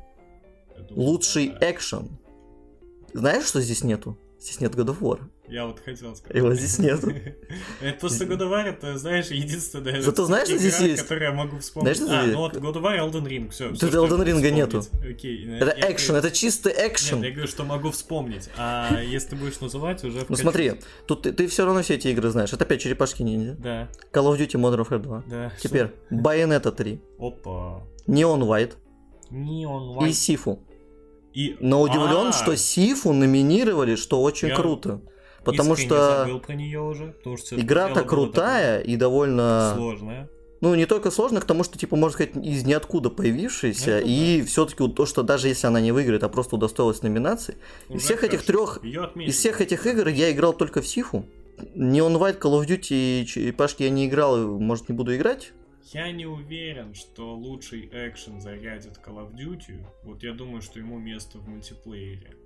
[0.90, 1.70] Думаю, Лучший да.
[1.70, 2.18] экшен.
[3.14, 4.18] Знаешь, что здесь нету?
[4.38, 5.20] Здесь нет God of War.
[5.46, 6.36] Я вот хотел сказать.
[6.36, 7.10] Его здесь нету.
[7.80, 11.02] Это просто God of War, это, знаешь, единственная Зато знаешь, что здесь есть?
[11.02, 11.96] которую я могу вспомнить.
[11.98, 13.68] Знаешь, а, ну вот God of War, Elden Ring, все.
[13.70, 14.82] Тут Elden Ring нету.
[15.06, 15.46] Окей.
[15.58, 17.22] Это экшен, это чистый Нет, экшен.
[17.22, 18.48] я говорю, что могу вспомнить.
[18.56, 20.74] А если ты будешь называть, уже Ну смотри,
[21.06, 22.52] тут ты, все равно все эти игры знаешь.
[22.52, 23.56] Это опять черепашки ниндзя.
[23.58, 25.24] Да, Call of Duty Modern Warfare 2.
[25.26, 25.52] да.
[25.60, 27.26] Теперь Bayonetta 3, Что?
[27.26, 27.82] Опа.
[28.06, 28.72] Neon White
[29.30, 30.12] Neon и White.
[30.12, 30.62] Сифу.
[31.32, 31.56] И...
[31.60, 35.00] Но удивлен, А, что Сифу номинировали, что очень Я круто.
[35.44, 39.72] Потому искренне что забыл про нее уже, потому что игра-то крутая и довольно...
[39.76, 40.28] Сложная.
[40.60, 44.42] Ну, не только сложно, к тому, что, типа, можно сказать, из ниоткуда появившаяся, Это и
[44.42, 47.58] все-таки то, что даже если она не выиграет, а просто удостоилась номинации,
[47.90, 51.26] из всех этих трех, из всех этих игр я играл только в Сифу.
[51.74, 55.52] Neon White, Call of Duty и черепашки я не играл, может, не буду играть.
[55.92, 59.84] Я не уверен, что лучший экшен зарядит Call of Duty.
[60.02, 62.36] Вот я думаю, что ему место в мультиплеере.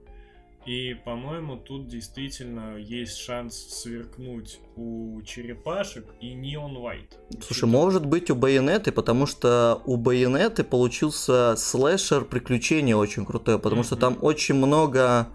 [0.69, 7.41] И, по-моему, тут действительно есть шанс сверкнуть у черепашек и Neon White.
[7.43, 13.83] Слушай, может быть у Байонеты, потому что у Байонеты получился слэшер приключения очень крутой, потому
[13.83, 14.01] что Мгм.
[14.01, 15.29] там очень много...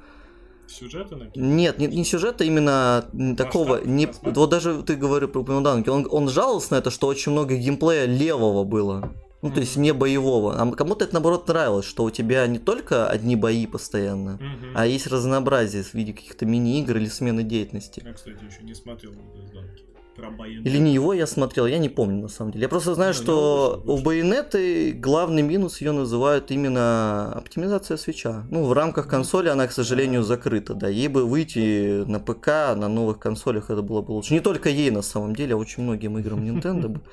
[0.68, 3.70] Сюжеты на Нет, не, не сюжета, именно м, такого...
[3.78, 4.06] Масштаб, Не...
[4.06, 4.38] масштаб.
[4.38, 7.56] Вот даже ты говорил про упомянул Данки, он, он жаловался на это, что очень много
[7.56, 9.12] геймплея левого было.
[9.44, 10.56] Ну, то есть не боевого.
[10.60, 14.72] А кому-то это, наоборот, нравилось, что у тебя не только одни бои постоянно, Мгм.
[14.74, 18.02] а есть разнообразие в виде каких-то мини-игр или смены деятельности.
[18.06, 19.12] Я, кстати, еще не смотрел.
[20.16, 20.66] Про Байонет.
[20.68, 22.62] Или не его я смотрел, я не помню на самом деле.
[22.64, 23.98] Я просто знаю, ну, что у.
[23.98, 28.46] Байонеты главный минус ее называют именно оптимизация свеча.
[28.52, 30.88] Ну, в рамках консоли она, к сожалению, закрыта, да.
[30.88, 34.34] Ей бы выйти на ПК, на новых консолях это было бы лучше.
[34.34, 37.02] Не только ей на самом деле, а очень многим играм Nintendo бы.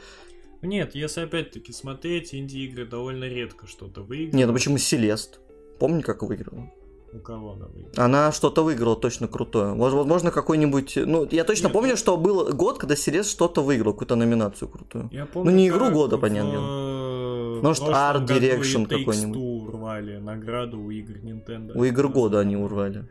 [0.62, 4.35] Нет, если опять-таки смотреть, инди-игры довольно редко что-то выигрывают.
[4.35, 5.40] Не, ну почему Селест?
[5.79, 6.70] Помни, как выиграла?
[7.12, 8.05] У кого она выиграла?
[8.05, 9.73] Она что-то выиграла точно крутое.
[9.73, 10.96] Воз- Возможно, какой-нибудь...
[10.96, 14.68] Ну, я точно Нет, помню, ну- что был год, когда Селест что-то выиграл, какую-то номинацию
[14.68, 15.09] крутую.
[15.12, 19.37] Я помню, Ну, не игру года, в, понятное э, Может, Art Direction какой-нибудь.
[19.37, 21.73] Two рвали награду у игр Nintendo.
[21.75, 23.09] У игр года они урвали.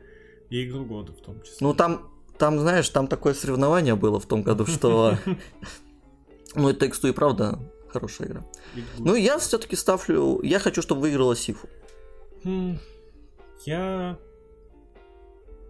[0.49, 1.57] И игру года в том числе.
[1.59, 5.15] Ну там, там, знаешь, там такое соревнование было в том году, что...
[6.55, 7.59] Ну, это X2 и правда
[7.89, 8.45] хорошая игра.
[8.99, 10.41] Ну, я все-таки ставлю...
[10.43, 11.67] Я хочу, чтобы выиграла Сифу.
[12.43, 12.77] Хм,
[13.65, 14.17] Я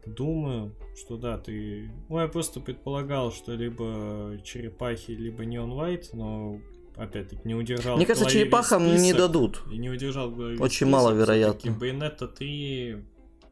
[0.06, 1.90] думаю, что да, ты...
[2.10, 6.60] Ну, я просто предполагал, что либо черепахи, либо Neon White, но
[6.96, 9.18] опять-таки не удержал Мне кажется, черепахам не список.
[9.18, 9.62] дадут.
[9.72, 11.60] И не удержал Очень список, маловероятно.
[11.60, 12.98] всё-таки Bayonetta 3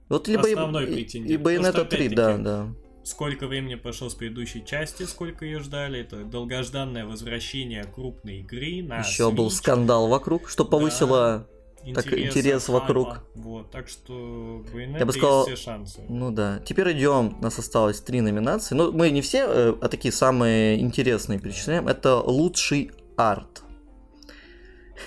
[0.09, 1.31] Вот либо Основной и, претендент.
[1.31, 2.67] и Bayonetta Просто 3, да, да.
[3.07, 6.01] Сколько времени прошло с предыдущей части, сколько ее ждали.
[6.01, 9.57] Это долгожданное возвращение крупной игры на Еще был Switch.
[9.57, 11.47] скандал вокруг, что повысило...
[11.95, 13.23] так интерес вокруг.
[13.33, 16.01] Вот, так что Bayonetta Я бы сказал, все шансы.
[16.09, 16.59] Ну да.
[16.65, 17.37] Теперь идем.
[17.39, 18.75] У нас осталось три номинации.
[18.75, 21.87] Ну, мы не все, э, а такие самые интересные перечисляем.
[21.87, 23.63] Это лучший арт.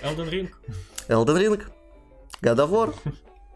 [0.02, 0.50] Elden Ring?
[1.08, 1.62] Elden Ring,
[2.40, 2.94] God of War.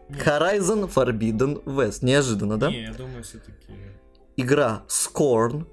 [0.09, 2.05] Horizon Forbidden West.
[2.05, 2.69] Неожиданно, да?
[2.69, 3.73] Не, я думаю, все-таки
[4.37, 5.65] Игра Scorn.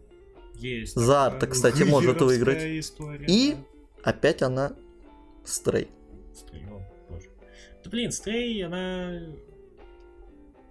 [0.55, 0.95] есть.
[0.95, 2.63] За Арта, кстати, может выиграть.
[2.63, 4.11] История, И- да.
[4.11, 4.73] Опять она
[5.45, 5.89] Стрей.
[6.35, 7.29] Стрей, о, боже.
[7.85, 9.21] Да блин, Стрей, она...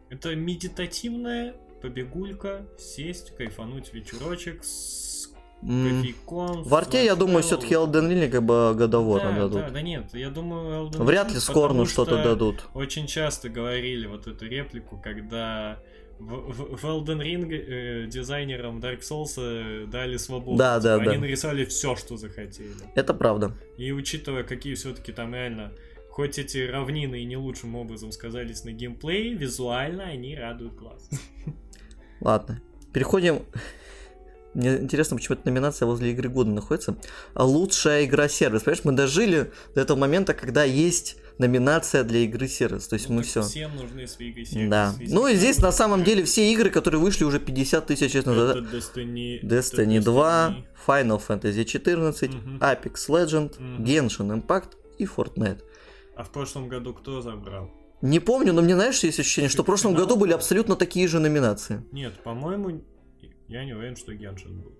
[0.09, 6.63] Это медитативная побегулька, сесть, кайфануть вечерочек с кофейком.
[6.63, 9.61] В арте, я думаю, все-таки Elden Ring как бы War да, дадут.
[9.61, 12.63] Да, да нет, я думаю, Elden Вряд Ring, ли Скорну что-то что дадут.
[12.73, 15.79] Очень часто говорили вот эту реплику, когда
[16.27, 20.57] в, в Elden Ring э, дизайнерам Dark Souls э, дали свободу.
[20.57, 21.19] Да, Типа, да, Они да.
[21.19, 22.71] нарисовали все, что захотели.
[22.95, 23.53] Это правда.
[23.77, 25.73] И учитывая, какие все-таки там реально,
[26.09, 31.09] хоть эти равнины и не лучшим образом сказались на геймплее, визуально они радуют глаз.
[32.21, 32.61] Ладно.
[32.93, 33.43] Переходим.
[34.53, 36.97] Мне интересно, почему эта номинация возле игры года находится.
[37.35, 38.63] Лучшая игра сервис.
[38.63, 42.87] Понимаешь, мы дожили до этого момента, когда есть номинация для игры сервис.
[42.87, 43.41] То есть Ну, мы все.
[43.41, 44.69] Всем нужны свои игры сервис.
[44.69, 44.93] Да.
[44.99, 48.25] Если Ну и здесь на самом деле все игры, которые вышли уже 50 тысяч лет
[48.25, 48.55] назад.
[48.57, 50.65] Это Destiny, Destiny это 2, Destiny.
[50.87, 52.57] Final Fantasy 14, Мгм.
[52.59, 53.83] Apex Legend, Мгм.
[53.83, 55.61] Genshin Impact и Fortnite.
[56.15, 57.69] А в прошлом году кто забрал?
[58.01, 60.05] Не помню, но мне, знаешь, есть ощущение, что в прошлом Финал?
[60.05, 61.83] году были абсолютно такие же номинации.
[61.91, 62.81] Нет, по-моему,
[63.47, 64.71] я не уверен, что Геншин был.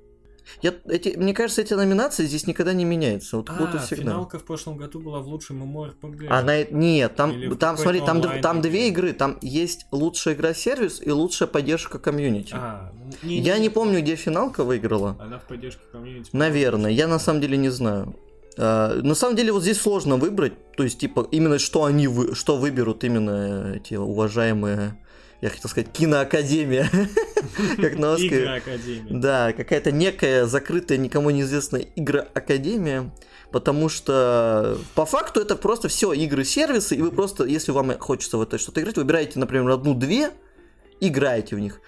[0.62, 3.38] Я, эти, мне кажется, эти номинации здесь никогда не меняются.
[3.38, 4.04] Вот А, всегда.
[4.04, 6.28] финалка в прошлом году была в лучшем MMORPG.
[6.30, 9.14] А на, нет, там, Или там смотри, там, какой-то д- там две игры.
[9.14, 12.54] Там есть лучшая игра-сервис и лучшая поддержка комьюнити.
[12.54, 12.92] А,
[13.24, 15.18] ну, Я не помню, где финалка выиграла.
[15.20, 16.30] Она в поддержке комьюнити.
[16.34, 18.16] Наверное, я на самом деле не знаю.
[18.58, 22.36] А, на самом деле вот здесь сложно выбрать, то есть типа именно что они вы,
[22.36, 24.98] что выберут именно эти уважаемые,
[25.42, 26.90] я хотел сказать киноакадемия,
[27.78, 28.46] как на Оскаре.
[29.10, 33.12] Да, какая-то некая закрытая, никому неизвестная игра-академия,
[33.52, 38.42] потому что по факту это просто все игры-сервисы, и вы просто, если вам хочется в
[38.42, 40.32] это что-то играть, выбираете, например, одну-две,
[41.00, 41.82] играете в них.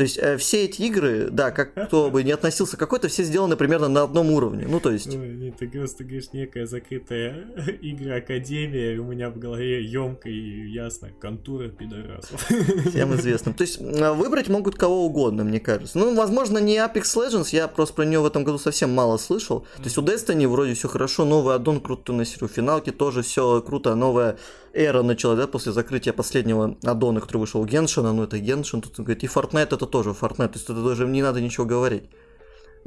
[0.00, 3.22] То есть э, все эти игры, да, как кто бы не относился к какой-то, все
[3.22, 4.64] сделаны примерно на одном уровне.
[4.66, 5.14] Ну, то есть...
[5.14, 7.44] Нет, ты просто говоришь, некая закрытая
[7.82, 12.42] игра Академия, у меня в голове емко и ясно, контура пидорасов.
[12.88, 13.52] Всем известным.
[13.52, 15.98] То есть выбрать могут кого угодно, мне кажется.
[15.98, 19.66] Ну, возможно, не Apex Legends, я просто про нее в этом году совсем мало слышал.
[19.76, 23.60] То есть у Destiny вроде все хорошо, новый аддон круто на серию финалки тоже все
[23.60, 24.38] круто, новая
[24.72, 28.98] эра началась, да, после закрытия последнего аддона, который вышел у Геншина, ну это Геншин, тут
[28.98, 32.04] он говорит, и Fortnite это тоже Fortnite, то есть это даже не надо ничего говорить.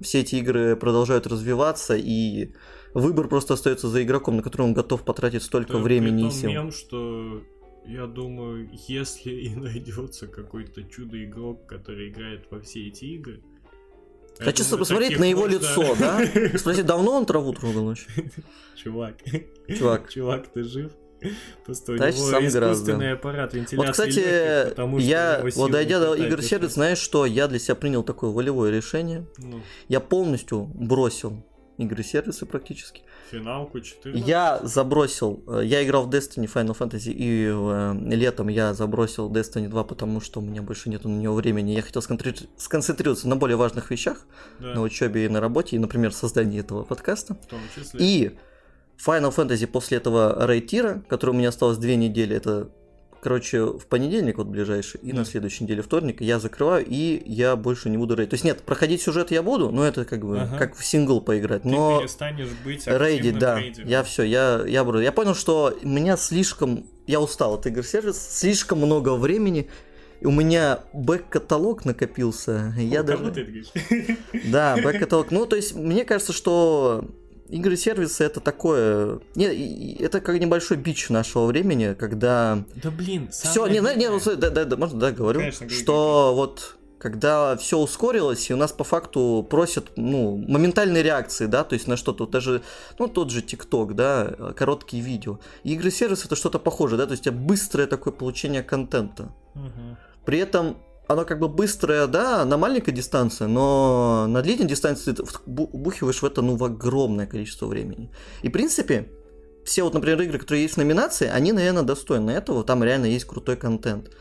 [0.01, 2.53] Все эти игры продолжают развиваться, и
[2.93, 6.49] выбор просто остается за игроком, на который он готов потратить столько Это времени и сил.
[6.49, 7.41] мем, что
[7.85, 13.41] я думаю, если и найдется какой-то чудо-игрок, который играет во все эти игры.
[14.39, 16.57] я Хочется думаю, посмотреть на его можно- лицо, да?
[16.57, 18.07] Спросить, давно он траву трогал вообще?
[18.75, 19.17] Чувак.
[19.77, 20.09] Чувак.
[20.09, 20.91] Чувак, ты жив?
[21.65, 25.99] Просто у Товарищ него искусственный аппарат вентиляции Вот, кстати, легких, потому что я, вот дойдя
[25.99, 29.25] до игр сервис, знаешь что, я для себя принял такое волевое решение.
[29.37, 31.43] Ну, Я полностью бросил
[31.79, 33.01] игры сервисы практически.
[33.31, 34.27] финалку 14.
[34.27, 39.67] Я забросил, э, я играл в Destiny Final Fantasy и э, летом я забросил Destiny
[39.69, 41.71] 2, потому что у меня больше нету на него времени.
[41.71, 44.27] Я хотел сконцентри- сконцентрироваться на более важных вещах,
[44.59, 47.33] Да, на учебе и на работе, и, например, создании этого подкаста.
[47.41, 47.99] в том числе.
[47.99, 48.37] И
[49.05, 52.69] Final Fantasy после этого рейтира, который у меня осталось две недели, это,
[53.21, 55.19] короче, в понедельник вот ближайший, и Да.
[55.19, 58.29] на следующей неделе вторник, я закрываю, и я больше не буду рейдить.
[58.31, 60.57] То есть нет, проходить сюжет я буду, но это как бы, Ага.
[60.57, 63.89] как в сингл поиграть, Ты но перестанешь быть рейдить, да, рейдером.
[63.89, 67.83] я все, я, я, буду- я понял, что у меня слишком, я устал от игр
[67.83, 69.69] сервис, слишком много времени,
[70.21, 73.45] у меня бэк-каталог накопился, я О, кому даже...
[74.45, 75.31] Да, бэк-каталог.
[75.31, 77.03] Ну, то есть, мне кажется, что
[77.49, 79.19] игры-сервисы это такое...
[79.35, 82.63] Не, это как небольшой бич нашего времени, когда...
[82.75, 85.69] Да блин, Все, не, не, не, ну, самое да, да, да, можно, да, говорю, Конечно,
[85.69, 91.65] что вот когда все ускорилось, и у нас по факту просят, ну, моментальной реакции, да,
[91.65, 92.61] то есть на что-то, вот даже,
[92.97, 95.37] ну, тот же ТикТок, да, короткие видео.
[95.65, 99.33] Игры-сервис это что-то похожее, да, то есть у тебя быстрое такое получение контента.
[99.53, 99.97] Мгм.
[100.23, 100.77] При этом
[101.07, 106.25] оно как бы быстрое, да, на маленькой дистанции, но на длинной дистанции ты вбухиваешь в
[106.25, 108.09] это, ну, в огромное количество времени.
[108.41, 109.09] И, в принципе,
[109.65, 113.25] все вот, например, игры, которые есть в номинации, они, наверное, достойны этого, там реально есть
[113.25, 114.11] крутой контент.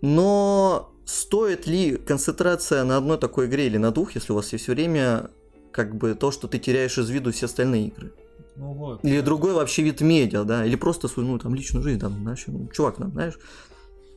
[0.00, 4.68] Но стоит ли концентрация на одной такой игре или на двух, если у вас есть
[4.68, 5.30] время,
[5.72, 8.12] как бы то, что ты теряешь из виду все остальные игры?
[8.56, 9.04] Ну вот.
[9.04, 12.44] Или другой вообще вид медиа, да, или просто свою, ну, там, личную жизнь, там, знаешь,
[12.72, 13.38] чувак, там, знаешь,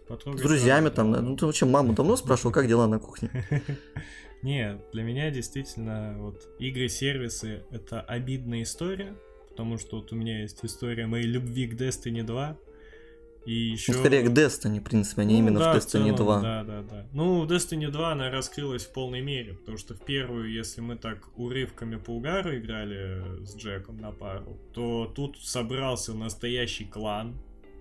[0.08, 1.20] Потрогай с друзьями сразу, там, да.
[1.20, 1.24] да.
[1.24, 3.30] ну ты вообще маму давно спрашивал, как дела на кухне?
[4.42, 9.16] Не, для меня действительно вот игры-сервисы это обидная история,
[9.50, 12.58] потому что вот у меня есть история моей любви к Destiny 2,
[13.46, 13.94] и еще...
[13.94, 16.42] Ну, скорее к Destiny, в принципе, а не именно в Destiny 2.
[16.42, 17.08] Да, да, да.
[17.14, 20.96] Ну, в Destiny 2 она раскрылась в полной мере, потому что в первую, если мы
[20.96, 27.36] так урывками по угару играли с Джеком на пару, то тут собрался настоящий клан.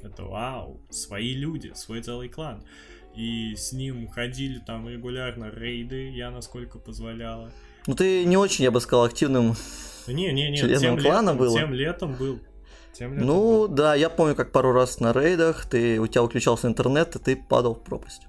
[0.05, 2.63] Это вау, свои люди, свой целый клан.
[3.15, 7.51] И с ним ходили там регулярно рейды, я насколько позволяла.
[7.87, 9.55] Ну ты не очень, я бы сказал, активным.
[10.07, 11.59] Не-не-не, Членом тем клана летом, было?
[11.59, 12.39] тем летом был.
[12.93, 13.69] Тем летом Ну был.
[13.69, 17.37] да, я помню, как пару раз на рейдах ты, у тебя выключался интернет, и ты
[17.37, 18.23] падал в пропасть.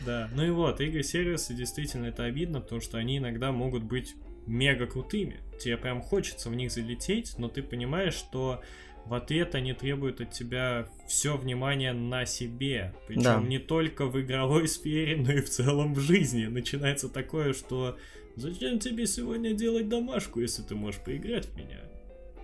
[0.00, 4.14] Да, ну и вот, игры-сервисы действительно это обидно, потому что они иногда могут быть
[4.46, 5.40] мега крутыми.
[5.58, 8.60] Тебе прям хочется в них залететь, но ты понимаешь, что
[9.06, 12.94] в ответ они требуют от тебя все внимание на себе.
[13.06, 13.40] Причем Да.
[13.40, 16.46] не только в игровой сфере, но и в целом в жизни.
[16.46, 17.96] Начинается такое, что
[18.34, 21.80] зачем тебе сегодня делать домашку, если ты можешь поиграть в меня?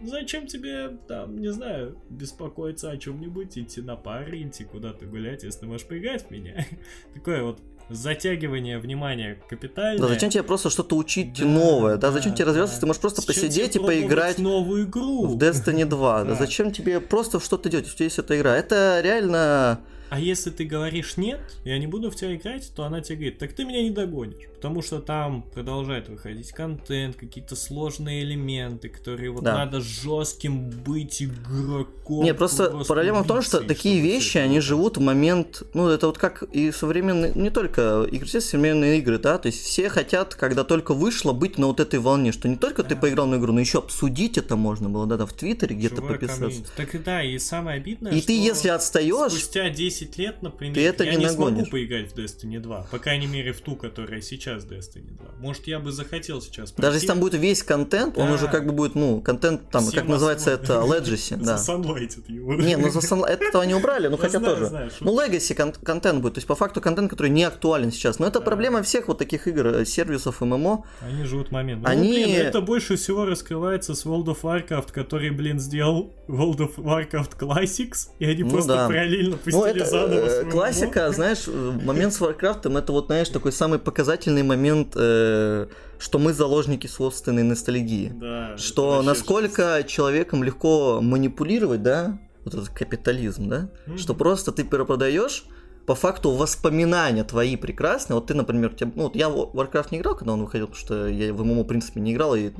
[0.04, 5.60] Зачем тебе, там, не знаю, беспокоиться о чем-нибудь, идти на пары, идти куда-то гулять, если
[5.60, 6.66] ты можешь поиграть в меня?
[7.14, 7.60] Такое вот
[7.94, 10.00] затягивание внимания капитальное.
[10.00, 11.94] Да, зачем тебе просто что-то учить Да, новое?
[11.96, 12.76] Да, да, зачем тебе развиваться?
[12.76, 12.80] да.
[12.80, 15.26] Ты можешь просто Зачем посидеть и поиграть новую игру.
[15.26, 16.24] в Destiny 2.
[16.24, 16.34] Да Да.
[16.36, 17.86] зачем тебе просто что-то делать?
[17.88, 18.56] У тебя есть эта игра.
[18.56, 19.80] Это реально...
[20.12, 23.38] А если ты говоришь нет, я не буду в тебя играть, то она тебе говорит,
[23.38, 24.46] так ты меня не догонишь.
[24.54, 29.54] Потому что там продолжает выходить контент, какие-то сложные элементы, которые вот Да.
[29.54, 32.24] надо жестким быть игроком.
[32.24, 36.18] Не, просто проблема в том, что такие вещи, они живут в момент, ну, это вот
[36.18, 40.62] как и современные, не только игры, все современные игры, да, то есть все хотят, когда
[40.62, 43.00] только вышло, быть на вот этой волне, что не только ты Да.
[43.00, 46.40] поиграл на игру, но еще обсудить это можно было, да, да, в Твиттере где-то пописаться.
[46.42, 46.68] комьюнити.
[46.76, 50.74] Так и да, и самое обидное, И что ты, если отстаешь, спустя 10 лет, например,
[50.74, 52.86] ты это я не не, смогу поиграть в Destiny 2.
[52.90, 55.26] По крайней мере, в ту, которая сейчас Destiny 2.
[55.40, 58.34] Может, я бы захотел сейчас даже если там будет весь контент, он Да.
[58.34, 60.92] уже как бы будет, ну, контент там, Всем как называется основным.
[60.92, 61.56] это, Legacy, да.
[61.56, 62.54] Засанлайтит его.
[62.54, 64.66] Не, ну за сан- этого не убрали, ну хотя знаю, тоже.
[64.68, 64.90] знаю.
[65.00, 68.18] Ну, Legacy кон- контент будет, то есть по факту контент, который не актуален сейчас.
[68.18, 68.44] Но это Да.
[68.44, 70.84] проблема всех вот таких игр, э, сервисов ММО.
[71.00, 71.82] Они живут момент.
[71.82, 76.58] Ну, Они- блин, это больше всего раскрывается с World of Warcraft, который, блин, сделал World
[76.58, 78.86] of Warcraft Classics, и они Ну просто да.
[78.86, 83.52] параллельно пустили Ну, это заново э, классика, знаешь, момент с Warcraft, это вот, знаешь, такой
[83.52, 85.66] самый показательный момент, э,
[85.98, 88.12] что мы заложники собственной ностальгии.
[88.14, 95.44] Да, Что насколько человеком легко манипулировать, да, вот этот капитализм, да, что просто ты перепродаешь
[95.86, 98.14] по факту воспоминания твои прекрасные.
[98.14, 100.80] Вот ты, например, тебе- ну, вот я в Warcraft не играл, когда он выходил, потому
[100.80, 102.50] что я в ММО, в принципе, не играл и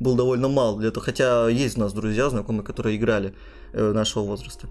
[0.00, 1.04] был довольно мал для этого.
[1.04, 3.34] Хотя есть у нас друзья, знакомые, которые играли
[3.72, 4.66] э, нашего возраста.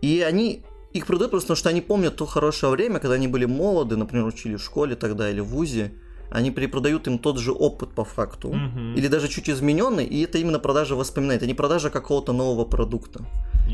[0.00, 3.46] И они их продают просто потому, что они помнят то хорошее время, когда они были
[3.46, 5.92] молоды, например, учили в школе тогда или в ВУЗе.
[6.30, 8.52] Они перепродают им тот же опыт по факту.
[8.52, 8.94] Мгм.
[8.94, 13.24] Или даже чуть измененный, и это именно продажа воспоминаний, это не продажа какого-то нового продукта.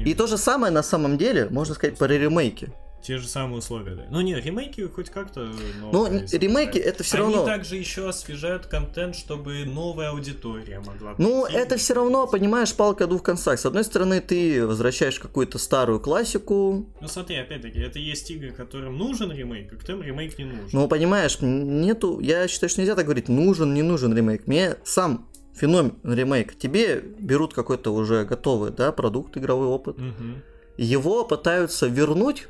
[0.05, 2.73] И то же самое на самом деле можно сказать про ремейки.
[3.03, 4.07] Те же самые условия, да.
[4.11, 5.41] Ну не, ремейки хоть как-то...
[5.81, 7.47] Ну, новые ремейки это все Они равно.
[7.47, 13.05] также еще освежают контент, чтобы новая аудитория могла Ну, прийти это все равно, понимаешь, палка
[13.05, 13.59] о двух концах.
[13.61, 16.87] С одной стороны, ты возвращаешь какую-то старую классику.
[17.01, 20.69] Ну смотри, опять-таки, это есть игры, которым нужен ремейк, а которым ремейк не нужен.
[20.73, 22.19] Ну, понимаешь, нету.
[22.21, 24.47] Я считаю, что нельзя так говорить, нужен, не нужен ремейк.
[24.47, 26.59] Мне сам феномен ремейк.
[26.59, 29.99] Тебе берут какой-то уже готовый, да, продукт, игровой опыт.
[29.99, 30.43] Мгм.
[30.77, 32.49] Его пытаются вернуть.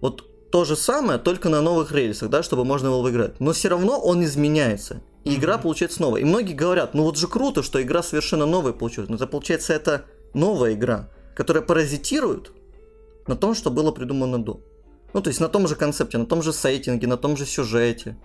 [0.00, 3.38] Вот то же самое, только на новых рельсах, да, чтобы можно было выиграть.
[3.40, 5.02] Но все равно он изменяется.
[5.24, 5.62] И игра Мгм.
[5.62, 6.22] получается новая.
[6.22, 9.10] И многие говорят, ну вот же круто, что игра совершенно новая получилась.
[9.10, 12.52] Но это получается это новая игра, которая паразитирует
[13.26, 14.60] на том, что было придумано до.
[15.12, 18.16] Ну, то есть на том же концепте, на том же сеттинге, на том же сюжете.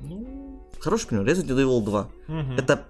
[0.00, 2.08] Ну, Хороший пример, Resident Evil 2.
[2.26, 2.56] мгм.
[2.58, 2.86] Это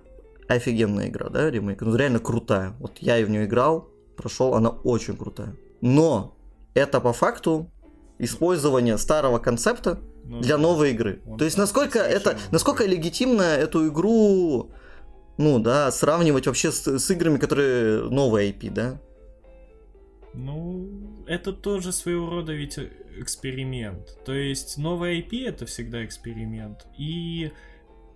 [0.49, 1.83] офигенная игра, да, ремейк?
[1.83, 2.75] Ну, реально крутая.
[2.79, 5.55] Вот я и в нее играл, прошел, она очень крутая.
[5.83, 6.35] Но
[6.75, 7.71] это по факту
[8.25, 11.21] использование старого концепта Ну, для новой игры.
[11.39, 14.71] То есть насколько это, насколько легитимно эту игру,
[15.39, 19.01] ну да, сравнивать вообще с, с играми, которые новые IP, да?
[20.35, 20.89] Ну,
[21.27, 22.79] это тоже своего рода ведь
[23.19, 24.17] эксперимент.
[24.25, 26.87] То есть новая IP это всегда эксперимент.
[26.99, 27.51] И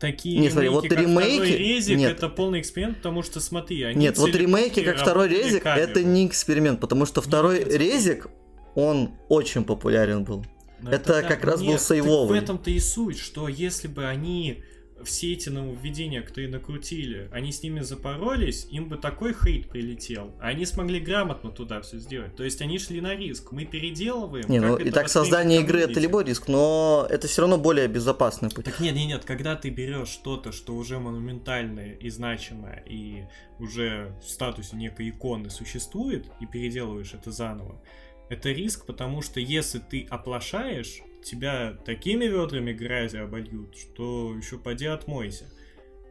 [0.01, 2.13] такие Не, смотри, вот как ремейки- второй резик, нет.
[2.13, 5.83] это полный эксперимент, потому что смотри, они Нет, вот ремейки, как второй резик, камеру.
[5.91, 7.75] это не эксперимент, потому что второй Нет.
[7.75, 8.29] резик,
[8.77, 10.45] он очень популярен был.
[10.81, 12.39] Но это да, как раз был нет, так сейвовый.
[12.39, 14.63] В этом-то и суть, что если бы они
[15.05, 20.33] все эти нововведения, которые накрутили, они с ними запоролись, им бы такой хейт прилетел.
[20.41, 22.35] Они смогли грамотно туда все сделать.
[22.37, 23.53] То есть они шли на риск.
[23.53, 24.49] Мы переделываем.
[24.49, 27.89] Не, ну это и так создание игры это любой риск, но это все равно более
[27.89, 28.65] безопасный путь.
[28.65, 33.25] Так нет, нет, нет, когда ты берешь что-то, что уже монументальное и значимое, и
[33.59, 37.81] уже в статусе некой иконы существует, и переделываешь это заново,
[38.29, 44.87] это риск, потому что если ты оплошаешь, тебя такими ведрами грязи обольют, что еще поди
[44.87, 45.45] отмойся.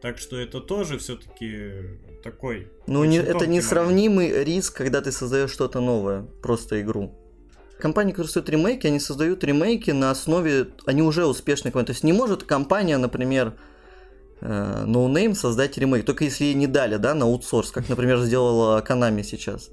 [0.02, 2.70] Так что это тоже все-таки такой.
[2.86, 3.64] Ну, не, это тонкий момент.
[3.64, 7.14] несравнимый риск, когда ты создаешь что-то новое, просто игру.
[7.78, 11.86] Компании, которые создают ремейки, они создают ремейки на основе, они уже компании.
[11.86, 13.54] То есть не может компания, например,
[14.40, 18.18] э, No Name создать ремейк, только если ей не дали, да, на аутсорс, как, например,
[18.20, 19.70] сделала Konami сейчас.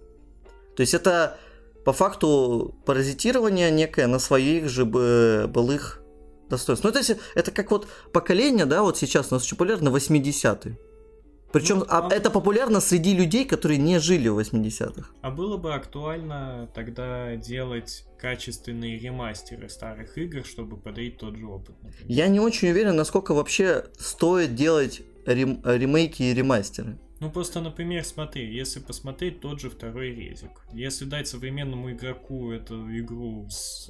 [0.75, 1.37] То есть это
[1.85, 6.01] по факту паразитирование некое на своих же бы былых
[6.49, 6.85] достоинств.
[6.85, 10.77] Ну, то есть, это как вот поколение, да, вот сейчас у нас очень популярно 80-е.
[11.53, 12.13] Причем ну, а, а...
[12.13, 15.09] это популярно среди людей, которые не жили в 80-х.
[15.21, 21.75] А было бы актуально тогда делать качественные ремастеры старых игр, чтобы подарить тот же опыт?
[21.83, 22.05] Например?
[22.07, 25.61] Я не очень уверен, насколько вообще стоит делать рем...
[25.63, 26.97] ремейки и ремастеры.
[27.23, 32.75] Ну просто, например, смотри, если посмотреть тот же второй резик, если дать современному игроку эту
[32.99, 33.89] игру с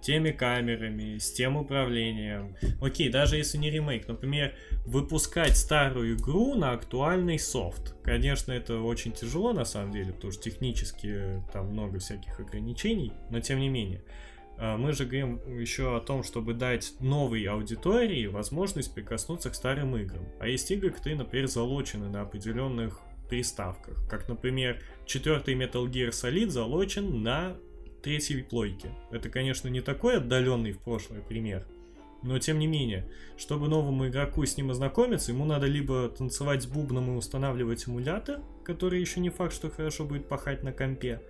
[0.00, 2.56] теми камерами, с тем управлением.
[2.80, 4.54] Окей, даже если не ремейк, например,
[4.86, 7.94] выпускать старую игру на актуальный софт.
[8.02, 13.40] Конечно, это очень тяжело на самом деле, потому что технически там много всяких ограничений, но
[13.40, 14.02] тем не менее.
[14.58, 19.96] А, мы же говорим еще о том, чтобы дать новой аудитории возможность прикоснуться к старым
[19.96, 20.24] играм.
[20.40, 23.96] А есть игры, которые, например, залочены на определенных приставках.
[24.08, 27.56] Как, например, четвертый Metal Gear Solid залочен на
[28.02, 28.90] третьей плойки.
[29.10, 31.66] Это, конечно, не такой отдаленный в прошлое пример,
[32.22, 36.66] но тем не менее, чтобы новому игроку с ним ознакомиться, ему надо либо танцевать с
[36.66, 41.22] бубном и устанавливать эмулятор, который еще не факт, что хорошо будет пахать на компе,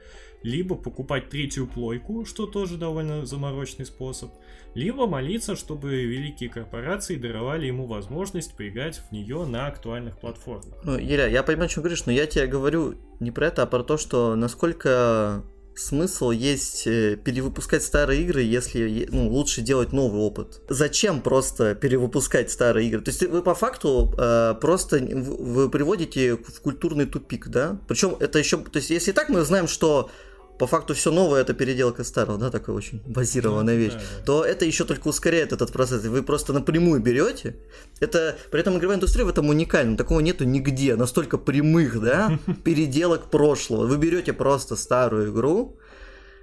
[0.43, 4.33] либо покупать третью плойку, что тоже довольно заморочный способ,
[4.75, 10.79] либо молиться, чтобы великие корпорации даровали ему возможность поиграть в нее на актуальных платформах.
[10.85, 13.67] Ну, Еля, я понимаю, о чем говоришь, но я тебе говорю не про это, а
[13.67, 15.45] про то, что насколько
[15.79, 20.61] смысл есть э, перевыпускать старые игры, если ну, лучше делать новый опыт.
[20.69, 23.01] Зачем просто перевыпускать старые игры?
[23.01, 27.79] То есть вы по факту э, просто вы приводите в культурный тупик, да?
[27.87, 30.11] Причем это еще, то есть если так мы знаем, что
[30.59, 34.25] по факту все новое это переделка старого, да, такая очень базированная ну, вещь, да, да.
[34.25, 36.05] то это еще только ускоряет этот процесс.
[36.05, 37.57] Вы просто напрямую берете.
[38.01, 43.31] Это при этом игровая индустрия в этом уникальна, такого нету нигде, настолько прямых, да, переделок
[43.31, 43.87] прошлого.
[43.87, 45.79] Вы берете просто старую игру,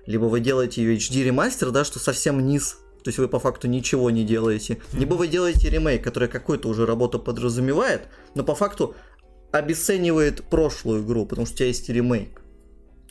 [0.06, 3.68] либо вы делаете ее HD ремастер, да, что совсем низ то есть вы по факту
[3.68, 4.80] ничего не делаете.
[4.92, 8.96] Либо вы делаете ремейк, который какую-то уже работу подразумевает, но по факту
[9.52, 12.42] обесценивает прошлую игру, потому что у тебя есть ремейк.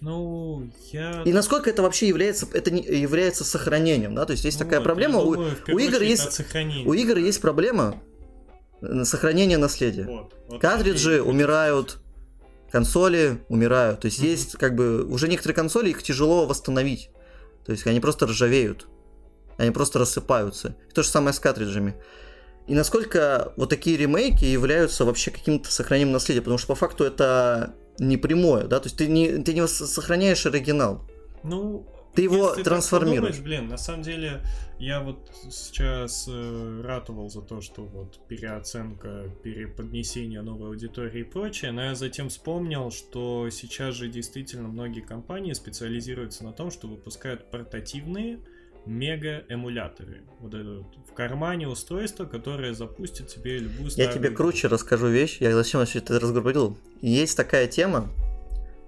[0.01, 1.23] Ну, я...
[1.25, 4.27] И насколько это вообще является, это не, является сохранением, да?
[4.27, 6.41] То есть есть ну, такая вот, проблема, думаю, у, у игр есть,
[6.85, 8.03] у игр есть проблема
[9.05, 10.05] сохранения наследия.
[10.05, 11.99] Вот, вот Картриджи умирают,
[12.71, 14.27] консоли умирают, то есть mm-hmm.
[14.27, 17.11] есть как бы уже некоторые консоли их тяжело восстановить,
[17.65, 18.87] то есть они просто ржавеют,
[19.57, 20.77] они просто рассыпаются.
[20.91, 21.97] И то же самое с картриджами.
[22.67, 27.75] И насколько вот такие ремейки являются вообще каким-то сохранением наследия, потому что по факту это
[27.99, 31.03] не прямое, да, то есть ты не, ты не сохраняешь оригинал.
[31.43, 33.37] Ну, ты его трансформируешь.
[33.37, 34.43] Подумаешь, блин, на самом деле
[34.79, 41.73] я вот сейчас э, ратовал за то, что вот переоценка, переподнесение новой аудитории и прочее,
[41.73, 47.51] но я затем вспомнил, что сейчас же действительно многие компании специализируются на том, что выпускают
[47.51, 48.41] портативные
[48.87, 50.23] мега-эмуляторы.
[50.41, 53.91] Вот это вот в кармане устройство, которое запустит тебе любую.
[53.97, 55.39] Я тебе круче расскажу вещь.
[55.41, 56.77] Я зачем вообще это разговаривал?
[57.01, 58.11] Есть такая тема,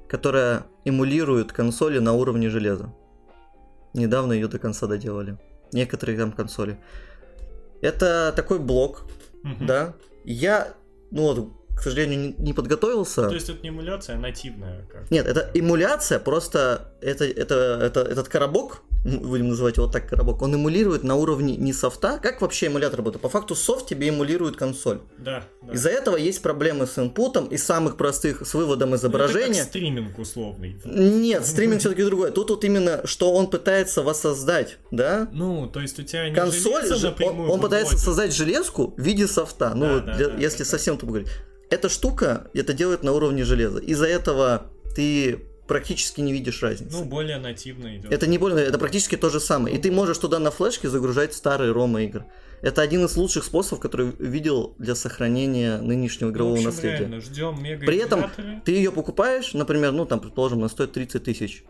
[0.09, 2.95] которая эмулирует консоли на уровне железа.
[3.95, 5.39] Недавно ее до конца доделали.
[5.73, 6.79] Некоторые там консоли.
[7.81, 9.07] Это такой блок,
[9.43, 9.65] угу.
[9.65, 9.95] да.
[10.25, 10.75] Я,
[11.11, 13.29] ну вот, к сожалению, не, подготовился.
[13.29, 14.87] То есть это не эмуляция, а нативная?
[14.91, 15.11] Как?
[15.11, 20.55] Нет, это эмуляция, просто это, это, это, этот коробок, будем называть его так, коробок, он
[20.55, 22.19] эмулирует на уровне не софта.
[22.21, 23.21] Как вообще эмулятор работает?
[23.21, 25.01] По факту софт тебе эмулирует консоль.
[25.19, 25.45] Да.
[25.63, 25.73] да.
[25.75, 29.47] Из-за этого есть проблемы с инпутом и самых простых с выводом изображения.
[29.47, 30.81] Ну, это как стриминг условный.
[30.85, 32.33] Нет, стриминг все-таки другой.
[32.33, 35.29] Тут вот именно, что он пытается воссоздать, да?
[35.31, 39.29] Ну, то есть у тебя не консоль, же, он, он пытается создать железку в виде
[39.29, 39.75] софта.
[39.75, 41.29] Ну, да, вот, да, для, да, если да, совсем тупо говорить.
[41.71, 43.79] Эта штука это делает на уровне железа.
[43.79, 46.97] Из-за этого ты практически не видишь разницы.
[46.97, 48.13] Ну, более нативно идет.
[48.13, 49.77] Это не более, это практически то же самое.
[49.77, 52.25] И ты можешь туда на флешке загружать старые ромы игр.
[52.63, 56.99] Это один из лучших способов, который видел для сохранения нынешнего игрового ну, общем, наследия.
[56.99, 58.31] Реально, ждем мега При этом
[58.65, 61.65] ты ее покупаешь, например, ну там, предположим, она стоит 30 тысяч.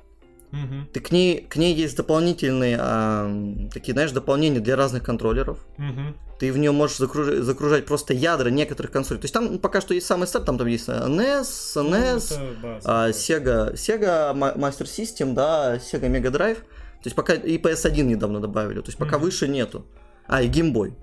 [0.65, 0.87] Угу.
[0.93, 5.59] Ты к ней, к ней есть дополнительные, а, такие, знаешь, дополнения для разных контроллеров.
[5.79, 6.15] Угу.
[6.39, 7.29] Ты в нее можешь закруж...
[7.39, 9.21] загружать просто ядра некоторых консолей.
[9.21, 12.81] То есть там пока что есть самый старт, там, там есть NES, SNES, ну, база,
[12.85, 16.57] а, Sega, Sega Master System, да, Sega Mega Drive.
[16.57, 19.27] То есть пока и PS1 недавно добавили, то есть пока угу.
[19.27, 19.87] выше нету.
[20.27, 20.95] А, и Game Boy.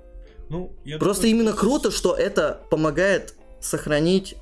[0.50, 1.60] Ну, Просто думаю, именно что...
[1.60, 4.36] круто, что это помогает сохранить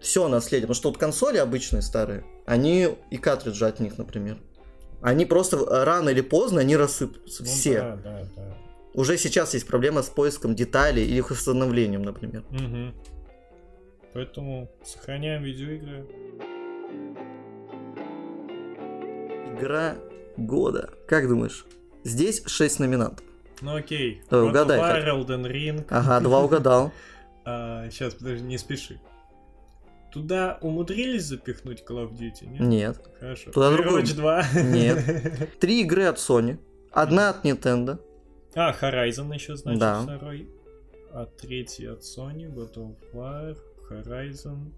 [0.00, 0.66] все наследие.
[0.66, 4.38] Потому что вот консоли обычные старые, они и картриджи от них, например.
[5.00, 7.42] Они просто рано или поздно они рассыпаются.
[7.42, 7.80] Ну, все.
[7.80, 8.58] Да, да, да.
[8.94, 12.42] Уже сейчас есть проблема с поиском деталей или их восстановлением, например.
[12.50, 12.94] Угу.
[14.14, 16.06] Поэтому сохраняем видеоигры.
[19.56, 19.96] Игра
[20.36, 20.90] года.
[21.06, 21.64] Как думаешь?
[22.02, 23.24] Здесь 6 номинантов.
[23.60, 24.22] Ну окей.
[24.30, 25.06] Давай, of угадай, War.
[25.06, 25.86] Elden Ring.
[25.90, 26.92] Ага, два угадал.
[27.44, 29.00] А, сейчас, подожди, не спеши.
[30.12, 32.60] Туда умудрились запихнуть Call of Duty, нет?
[32.60, 33.10] Нет.
[33.20, 33.50] Хорошо.
[33.50, 34.02] Туда другой.
[34.02, 34.44] Overwatch 2.
[34.64, 35.50] Нет.
[35.60, 36.58] Три игры от Sony.
[36.90, 38.00] Одна от Nintendo.
[38.54, 40.02] А, Horizon еще, значит, Да.
[40.02, 40.48] второй.
[41.12, 43.56] А третий от Sony, God of War,
[43.90, 44.72] Horizon.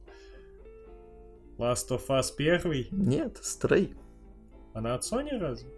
[1.58, 2.88] Last of Us первый.
[2.90, 3.94] Нет, Stray.
[4.74, 5.68] Она от Sony разве?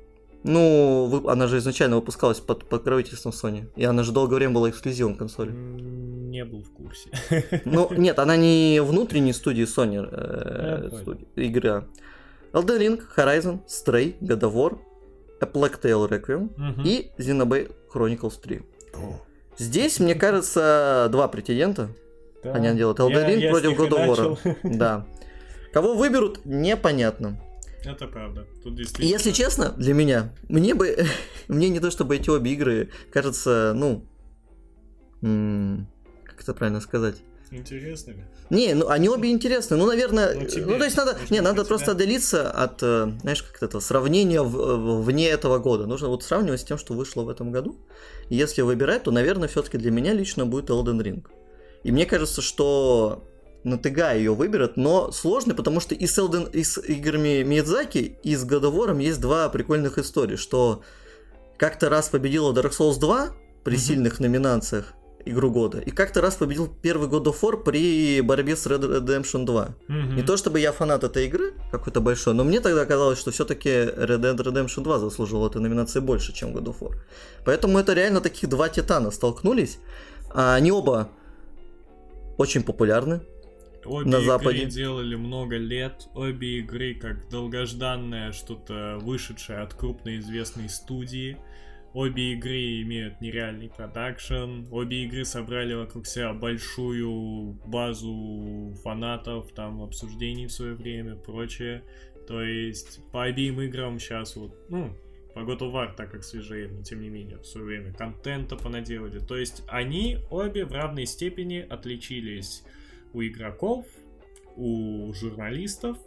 [0.45, 3.67] Ну, вы- она же изначально выпускалась под покровительством Sony.
[3.77, 5.51] И она же долгое время была эксклюзивом консоли.
[5.53, 7.11] Не был в курсе.
[7.65, 10.99] Ну, нет, она не внутренней студии Sony э, понял.
[11.03, 11.85] студии, игра.
[12.53, 14.79] Elden Ring, Horizon, Stray, God of War,
[15.41, 16.83] A Plague Tale Requiem Мгм.
[16.85, 18.63] и Xenoblade Chronicles 3.
[19.59, 21.89] Здесь, мне кажется, два претендента.
[22.43, 22.55] Да.
[22.55, 24.57] Они делают Elden Ring против God of War.
[24.65, 25.07] Да.
[25.73, 27.41] Кого выберут, непонятно.
[27.85, 28.47] Это правда.
[28.63, 29.09] Тут И действительно...
[29.11, 31.05] если честно, для меня, мне бы,
[31.49, 34.07] мне не то чтобы эти обе игры кажется, ну,
[35.21, 37.17] как это правильно сказать?
[37.51, 38.25] Интересными.
[38.49, 39.77] Не, ну они обе интересны.
[39.77, 41.93] Ну, наверное, Ну, ну, тебе, то есть надо, не, надо просто тебя.
[41.95, 45.87] отдалиться от, э, знаешь, как это, сравнения в- в- вне этого года.
[45.87, 47.77] Нужно вот сравнивать с тем, что вышло в этом году.
[48.31, 51.27] И если выбирать, то, наверное, все-таки для меня лично будет Elden Ring.
[51.83, 53.29] И мне кажется, что
[53.65, 58.35] Натыга ее выберет, но сложно, потому что и с, Elden, и с играми Миядзаки, и
[58.35, 60.83] с War есть два прикольных истории, что
[61.59, 63.31] как-то раз победила Dark Souls 2
[63.63, 63.81] при Мгм.
[63.81, 64.95] сильных номинациях
[65.25, 69.45] игру года, и как-то раз победил первый God of War при борьбе с Red Redemption
[69.45, 69.69] 2.
[69.87, 70.17] Мгм.
[70.17, 73.69] Не то чтобы я фанат этой игры какой-то большой, но мне тогда казалось, что все-таки
[73.69, 76.97] Red Dead Redemption 2 заслужил этой номинации больше, чем God of War.
[77.45, 79.79] Поэтому это реально таких два титана столкнулись.
[80.35, 81.09] А Они оба
[82.39, 83.21] очень популярны.
[83.85, 84.67] Обе на игры Западе.
[84.67, 86.09] делали много лет.
[86.15, 91.37] Обе игры как долгожданное что-то вышедшее от крупной известной студии.
[91.95, 94.67] Обе игры имеют нереальный продакшн.
[94.71, 101.83] Обе игры собрали вокруг себя большую базу фанатов, там обсуждений в свое время, прочее.
[102.27, 104.97] То есть по обеим играм сейчас вот, ну,
[105.35, 108.57] по God of War, так как свежее, но тем не менее, в свое время контента
[108.57, 109.19] понаделали.
[109.19, 112.63] То есть они обе в равной степени отличились
[113.13, 113.87] у игроков,
[114.57, 115.99] у журналистов,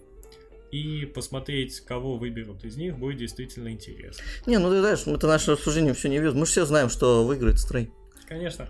[0.72, 4.24] и посмотреть, кого выберут из них, будет действительно интересно.
[4.46, 6.34] Не, ну ты знаешь, это наше рассуждение все не вез.
[6.34, 7.92] Мы же все знаем, что выиграет стрей.
[8.28, 8.68] Конечно.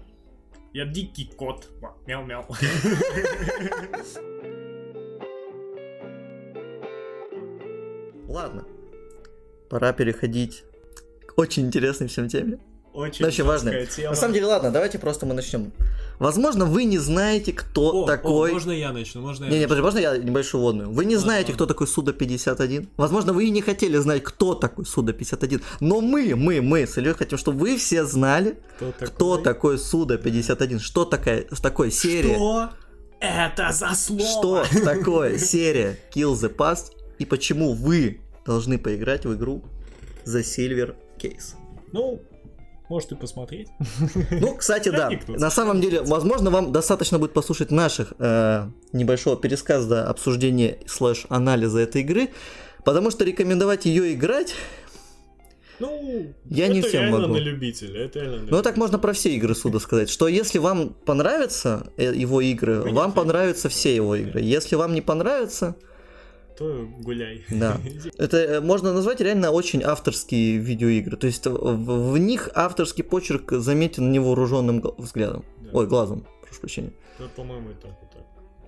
[0.74, 1.70] Я дикий кот.
[2.06, 2.46] Мяу-мяу.
[8.28, 8.66] Ладно.
[9.70, 10.64] Пора переходить
[11.26, 12.60] к очень интересной всем теме.
[12.96, 13.72] Очень Очень важно.
[13.74, 14.10] жесткая тема.
[14.12, 15.72] На самом деле, ладно, давайте просто мы начнем.
[16.18, 18.54] Возможно, вы не знаете, кто О, о, такой...
[18.54, 19.22] можно я начну?
[19.22, 19.76] Можно я Не, не, начну?
[19.84, 20.90] подожди, можно я небольшую водную?
[20.92, 21.56] Вы не Ладно, знаете, ладно.
[21.56, 22.88] кто такой Суда-51?
[22.96, 25.62] Возможно, вы и не хотели знать, кто такой Суда-51.
[25.82, 29.08] Но мы, мы, мы с Ильей хотим, чтобы вы все знали, Кто такой?
[29.08, 30.80] кто такой Суда-51.
[30.80, 32.36] Что такая, что такое серия?
[32.36, 32.70] Что
[33.20, 34.64] это за слово?
[34.66, 36.94] Что такое серия Kill the Past?
[37.20, 39.64] И почему вы должны поиграть в игру
[40.26, 41.56] The Silver Case?
[41.92, 42.22] Ну,
[42.90, 43.70] может и посмотреть.
[44.32, 45.10] Ну, кстати, да.
[45.28, 51.80] На самом деле, возможно, вам достаточно будет послушать наших э, небольшого пересказа, обсуждения слэш анализа
[51.80, 52.30] этой игры,
[52.84, 54.54] потому что рекомендовать ее играть,
[55.80, 57.34] Ну, Я не всем могу.
[57.34, 58.06] на любителя.
[58.06, 58.80] Это реально на ну так любителя.
[58.80, 63.02] можно про все игры суда сказать, что если вам понравятся э, его игры, Конечно.
[63.02, 64.40] вам понравятся все его игры.
[64.42, 65.76] Если вам не понравятся,
[66.58, 67.44] То гуляй.
[67.50, 67.80] Да.
[68.18, 71.18] это э, можно назвать реально очень авторские видеоигры.
[71.18, 75.44] То есть в, в них авторский почерк заметен невооруженным гл- взглядом.
[75.60, 75.70] Да.
[75.74, 76.94] Ой, глазом, прошу прощения.
[77.20, 78.26] Да, по-моему, и так, и так.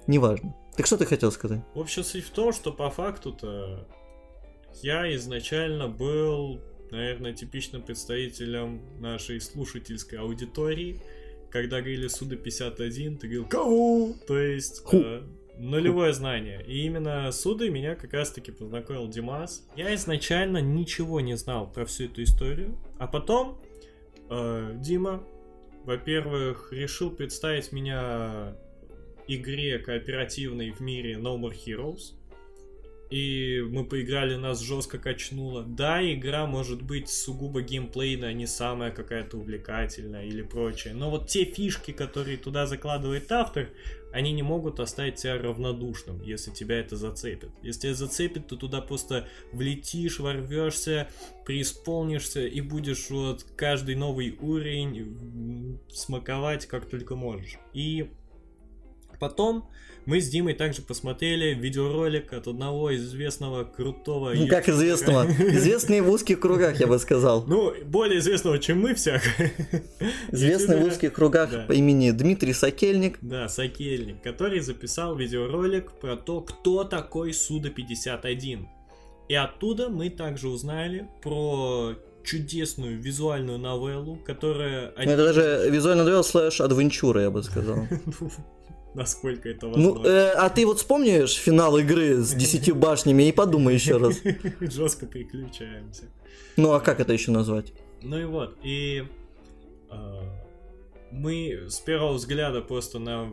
[0.08, 0.54] Неважно.
[0.76, 1.62] Так что ты хотел сказать?
[1.74, 3.88] В общем, суть в том, что по факту-то
[4.82, 6.62] я изначально был,
[6.92, 11.02] наверное, типичным представителем нашей слушательской аудитории.
[11.50, 14.98] Когда говорили Суда 51, ты говорил «Кого?», то есть Ху.
[14.98, 15.22] э,
[15.60, 16.64] нулевое знание.
[16.66, 19.68] И именно с Судой меня как раз-таки познакомил Димас.
[19.76, 23.60] Я изначально ничего не знал про всю эту историю, а потом
[24.30, 25.24] э, Дима,
[25.84, 28.56] во-первых, решил представить меня
[29.28, 32.14] игре кооперативной в мире No More Heroes.
[33.10, 35.64] И мы поиграли, нас жестко качнуло.
[35.64, 40.94] Да, игра может быть сугубо геймплейная, не самая какая-то увлекательная или прочее.
[40.94, 43.70] Но вот те фишки, которые туда закладывает автор,
[44.12, 47.52] они не могут оставить тебя равнодушным, если тебя это зацепит.
[47.62, 51.08] Если тебя зацепит, то туда просто влетишь, ворвешься,
[51.46, 57.58] преисполнишься и будешь вот каждый новый уровень смаковать как только можешь.
[57.74, 58.10] И
[59.20, 59.68] Потом
[60.06, 64.34] мы с Димой также посмотрели видеоролик от одного известного крутого...
[64.34, 65.26] Ну, как известного?
[65.30, 67.44] Известный в узких кругах, я бы сказал.
[67.46, 69.22] Ну, более известного, чем мы всяк.
[70.32, 71.66] Известный в узких кругах Да.
[71.68, 73.18] по имени Дмитрий Сокельник.
[73.22, 78.66] Да, Сокельник, который записал видеоролик про то, кто такой Суда-51.
[79.28, 84.94] И оттуда мы также узнали про чудесную визуальную новеллу, которая...
[84.96, 87.88] Ну, Это даже визуально дуэл слэш адвенчура, я бы сказал.
[88.98, 90.08] Ну, Насколько это Ну, возможно.
[90.08, 94.20] э, а ты вот вспомнишь финал игры с десятью башнями и подумай еще раз.
[94.60, 96.06] Жестко переключаемся.
[96.56, 97.74] Ну, а как это еще назвать?
[98.02, 99.04] Ну и вот, и
[99.92, 100.22] э,
[101.12, 103.32] мы с первого взгляда просто на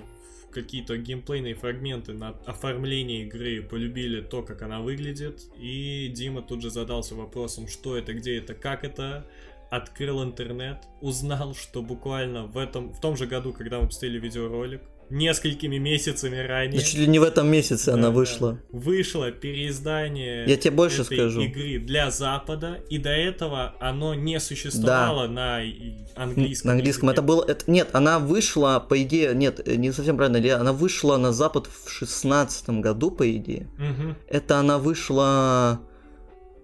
[0.50, 6.70] какие-то геймплейные фрагменты на оформление игры полюбили то, как она выглядит, и Дима тут же
[6.70, 9.26] задался вопросом, что это, где это, как это,
[9.70, 14.82] открыл интернет, узнал, что буквально в этом, в том же году, когда мы посмотрели видеоролик,
[15.10, 16.78] несколькими месяцами ранее...
[16.80, 18.10] Да чуть ли не в этом месяце Да, она да.
[18.10, 18.58] вышла.
[18.72, 21.42] Вышло переиздание Я тебе больше этой скажу.
[21.42, 26.68] игры для Запада, и до этого оно не существовало на и- английском.
[26.68, 27.18] На английском языке.
[27.20, 27.44] это было...
[27.46, 29.34] Это, нет, она вышла, по идее...
[29.34, 30.38] Нет, не совсем правильно.
[30.38, 33.68] Илья, Она вышла на Запад в шестнадцатом году, по идее.
[33.78, 34.16] Мгм.
[34.28, 35.80] Это она вышла...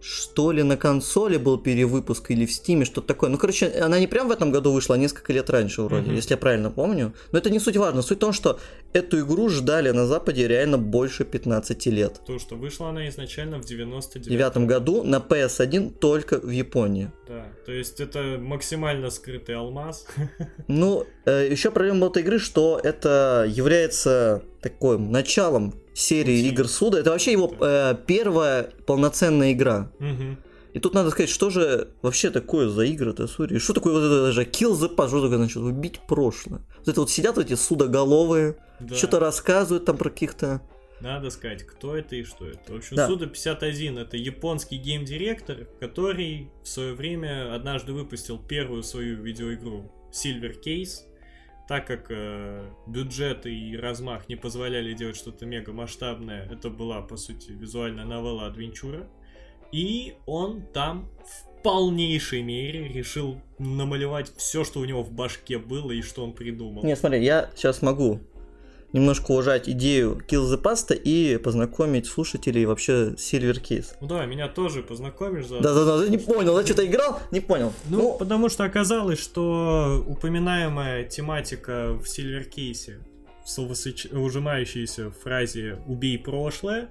[0.01, 3.29] Что ли, на консоли был перевыпуск или в Стиме, что-то такое.
[3.31, 6.15] Ну, короче, она не прям в этом году вышла, а несколько лет раньше вроде, Мгм.
[6.17, 7.13] если я правильно помню.
[7.33, 8.01] Но это не суть важно.
[8.03, 8.59] Суть в том, что
[8.95, 12.21] эту игру ждали на Западе реально больше 15 лет.
[12.27, 17.11] То, что вышла она изначально в 99 В девятом году на PS1 только в Японии.
[17.29, 20.07] Да, то есть это максимально скрытый алмаз.
[20.69, 26.99] Ну, еще проблема этой игры, что это является таким началом серии игр Суда.
[27.01, 29.91] Это вообще его э, первая полноценная игра.
[29.99, 30.39] Мгм.
[30.73, 33.59] И тут надо сказать, что же вообще такое за игры-то, сори?
[33.59, 36.61] Что такое вот это даже kill the past, что такое значит убить прошлое?
[36.79, 38.95] Вот это вот сидят эти судоголовые, Да.
[38.95, 40.61] что-то рассказывают там про каких-то...
[41.01, 42.73] Надо сказать, кто это и что это.
[42.73, 43.09] В общем, Да.
[43.09, 50.55] Суда 51 это японский гейм-директор, который в свое время однажды выпустил первую свою видеоигру Silver
[50.65, 51.01] Case.
[51.71, 57.17] Так как э, бюджет и размах не позволяли делать что-то мега масштабное, это была, по
[57.17, 59.07] сути, визуальная новелла адвенчура.
[59.71, 65.93] И он там в полнейшей мере решил намалевать все, что у него в башке было
[65.93, 66.83] и что он придумал.
[66.83, 68.19] Не, смотри, я сейчас могу
[68.93, 73.89] немножко уважать идею Kill the Pasta и познакомить слушателей вообще с Silver Case.
[74.01, 77.21] Ну да, меня тоже познакомишь за Да-да-да, не понял, да, что-то играл?
[77.31, 77.73] Не понял.
[77.89, 83.01] Ну, потому что оказалось, что упоминаемая тематика в Сильверкейсе,
[83.47, 86.91] словосоч- ужимающаяся в фразе «убей прошлое»,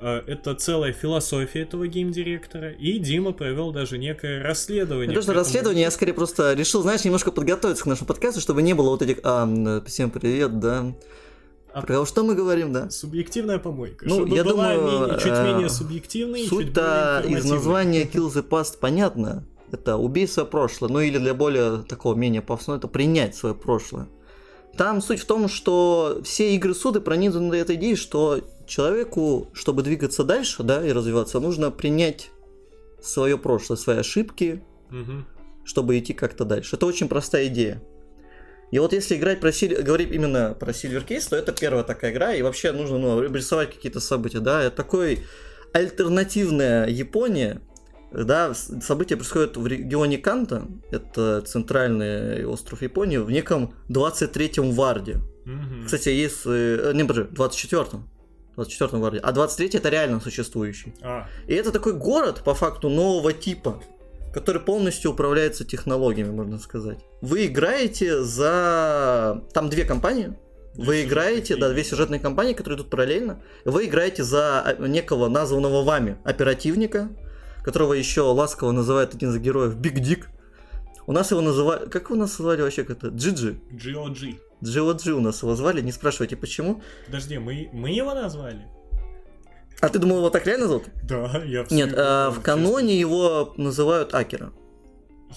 [0.00, 5.08] э, это целая философия этого геймдиректора, и Дима провел даже некое расследование.
[5.08, 5.44] Не то, что этому.
[5.44, 9.02] расследование, я скорее просто решил, знаешь, немножко подготовиться к нашему подкасту, чтобы не было вот
[9.02, 9.18] этих...
[9.22, 10.92] А, всем привет, да.
[11.76, 12.88] А- Про что мы говорим, да?
[12.88, 14.06] Субъективная помойка.
[14.08, 18.42] Ну, чтобы я была думаю, менее- чуть э, менее субъективной Суть-то из названия Kill the
[18.42, 19.44] Past понятно.
[19.72, 20.88] Это убийство прошлое.
[20.90, 24.08] Ну или для более такого менее пафосного, это принять свое прошлое.
[24.78, 30.24] Там суть в том, что все игры суды пронизаны этой идеей, что человеку, чтобы двигаться
[30.24, 32.30] дальше, да, и развиваться, нужно принять
[33.02, 35.26] свое прошлое, свои ошибки, Мгм.
[35.64, 36.76] чтобы идти как-то дальше.
[36.76, 37.82] Это очень простая идея.
[38.70, 42.12] И вот если играть про Силь- говорить именно про Silver Case, то это первая такая
[42.12, 45.24] игра, и вообще нужно ну, рисовать какие-то события, да, это такой
[45.72, 47.60] альтернативная Япония,
[48.12, 55.20] да, события происходят в регионе Канта, это центральный остров Японии, в неком 23-м варде.
[55.44, 55.84] Мгм.
[55.84, 58.08] Кстати, есть, э, не, подожди, 24-м,
[58.56, 60.92] 24-м варде, а 23-й это реально существующий.
[61.02, 63.80] А, И это такой город, по факту, нового типа,
[64.32, 66.98] который полностью управляется технологиями, можно сказать.
[67.20, 69.42] Вы играете за...
[69.52, 70.36] Там две компании.
[70.74, 73.42] Вы играете, да, две сюжетные компании, которые идут параллельно.
[73.64, 77.08] Вы играете за а, некого названного вами оперативника,
[77.64, 80.28] которого еще ласково называет один из героев Биг Дик.
[81.06, 81.88] У нас его называли...
[81.88, 83.08] Как его называли вообще как-то?
[83.08, 83.58] Джиджи.
[83.70, 84.38] GOG.
[84.62, 86.82] Джио-Джи у нас его звали, не спрашивайте почему.
[87.06, 88.66] Подожди, мы, мы его назвали?
[89.80, 90.84] А ты думал, его так реально зовут?
[91.02, 92.42] Да, я Нет, а, в честно.
[92.44, 94.52] каноне его называют Акера.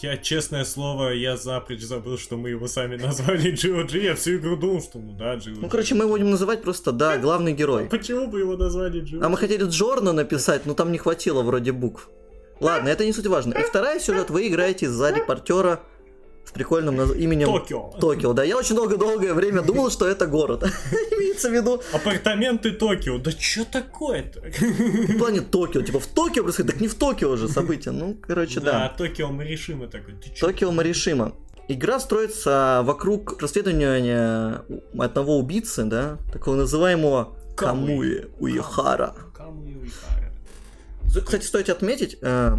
[0.02, 4.00] Я, честное слово, я запрочь забыл, что мы его сами назвали GOG.
[4.00, 5.58] Я всю игру думал, что ну да, GOG.
[5.62, 7.88] Ну, короче, мы его будем называть просто, да, главный герой.
[7.90, 9.24] Почему бы его назвали GOG?
[9.24, 12.10] А мы хотели Джорна написать, но там не хватило вроде букв.
[12.62, 13.54] Ладно, это не суть важно.
[13.54, 15.82] И вторая сюжет, вы играете за репортера
[16.50, 17.92] с прикольным наз- именем Токио.
[18.00, 18.34] Токио.
[18.34, 20.64] Да, я очень долго-долгое время думал, что это город.
[21.12, 23.20] Имеется в виду Апартаменты Токио.
[23.20, 24.42] Да чё такое-то?
[24.42, 25.82] в плане Токио.
[25.84, 27.92] Типа в Токио происходит, так не в Токио же события.
[27.92, 28.90] Ну, короче, Да, да.
[28.98, 30.16] Токио Маришима такой.
[30.40, 31.34] Токио Маришима.
[31.68, 34.64] игра строится вокруг расследования
[34.98, 39.14] одного убийцы, да, такого называемого Камуи Уихара.
[39.38, 40.32] Камуи Уихара.
[41.26, 42.56] Кстати, стоит отметить, э,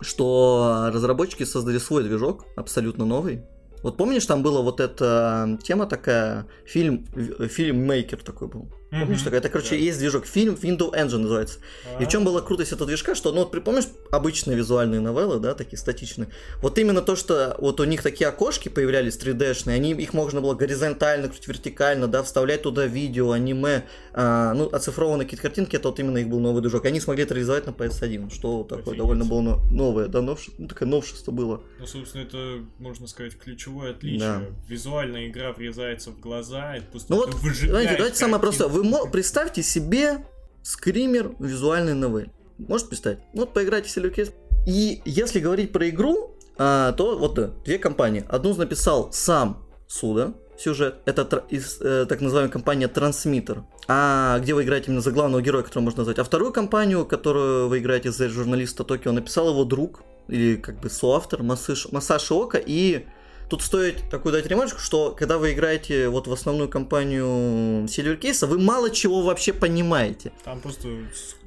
[0.00, 3.42] что разработчики создали свой движок, абсолютно новый.
[3.82, 7.06] Вот помнишь, там была вот эта тема такая, фильм,
[7.48, 8.68] фильм Мейкер такой был.
[8.90, 9.40] Помнишь, такая?
[9.40, 9.76] Это, короче, Да.
[9.76, 11.58] есть движок, фильм Window Engine называется.
[12.00, 15.40] И в чем была крутость этого движка, что, ну, вот при- помнишь, обычные визуальные новеллы,
[15.40, 16.28] да, такие статичные.
[16.62, 20.54] Вот именно то, что вот у них такие окошки появлялись 3D-шные, они, их можно было
[20.54, 25.98] горизонтально, крутить вертикально, да, вставлять туда видео, аниме, а, ну, оцифрованные какие-то картинки, это вот
[25.98, 26.84] именно их был новый движок.
[26.84, 28.98] Они смогли это реализовать на PS1, что такое Офигеть.
[28.98, 31.60] довольно было но- новое, да, новше- ну, такое новшество было.
[31.80, 34.20] Ну, собственно, это, можно сказать, ключевое отличие.
[34.20, 34.42] Да.
[34.68, 36.76] Визуальная игра врезается в глаза,
[37.08, 38.75] Ну это вот, выжигает знаете, давайте самое картинку.
[38.76, 40.26] Вы представьте себе
[40.62, 42.30] скример визуальной новель.
[42.58, 43.18] Можете представить?
[43.32, 44.34] Ну, Вот поиграйте в Case.
[44.66, 48.26] И если говорить про игру, а, то вот да, две компании.
[48.28, 50.96] Одну написал сам Суда, сюжет.
[51.06, 53.62] Это из э, так называемой компания Transmitter.
[53.88, 56.18] А где вы играете именно за главного героя, которого можно назвать.
[56.18, 60.90] А вторую компанию, которую вы играете за журналиста Токио, написал его друг, или как бы
[60.90, 62.58] соавтор, Масаши Ока.
[62.58, 63.06] И
[63.48, 68.46] тут стоит такую дать ремарочку, что когда вы играете вот в основную компанию Silver Case,
[68.46, 70.32] вы мало чего вообще понимаете.
[70.44, 70.88] Там просто...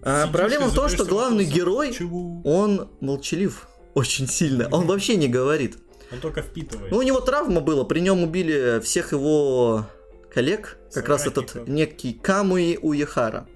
[0.01, 2.41] А, проблема в том, что главный вопросом, герой- Чего?
[2.43, 4.67] Он молчалив очень сильно.
[4.71, 5.77] Он вообще не говорит.
[6.11, 6.91] Он только впитывает.
[6.91, 9.85] Ну, у него травма была, при нем убили всех его
[10.33, 13.47] коллег, как раз этот некий Камуи Уехара.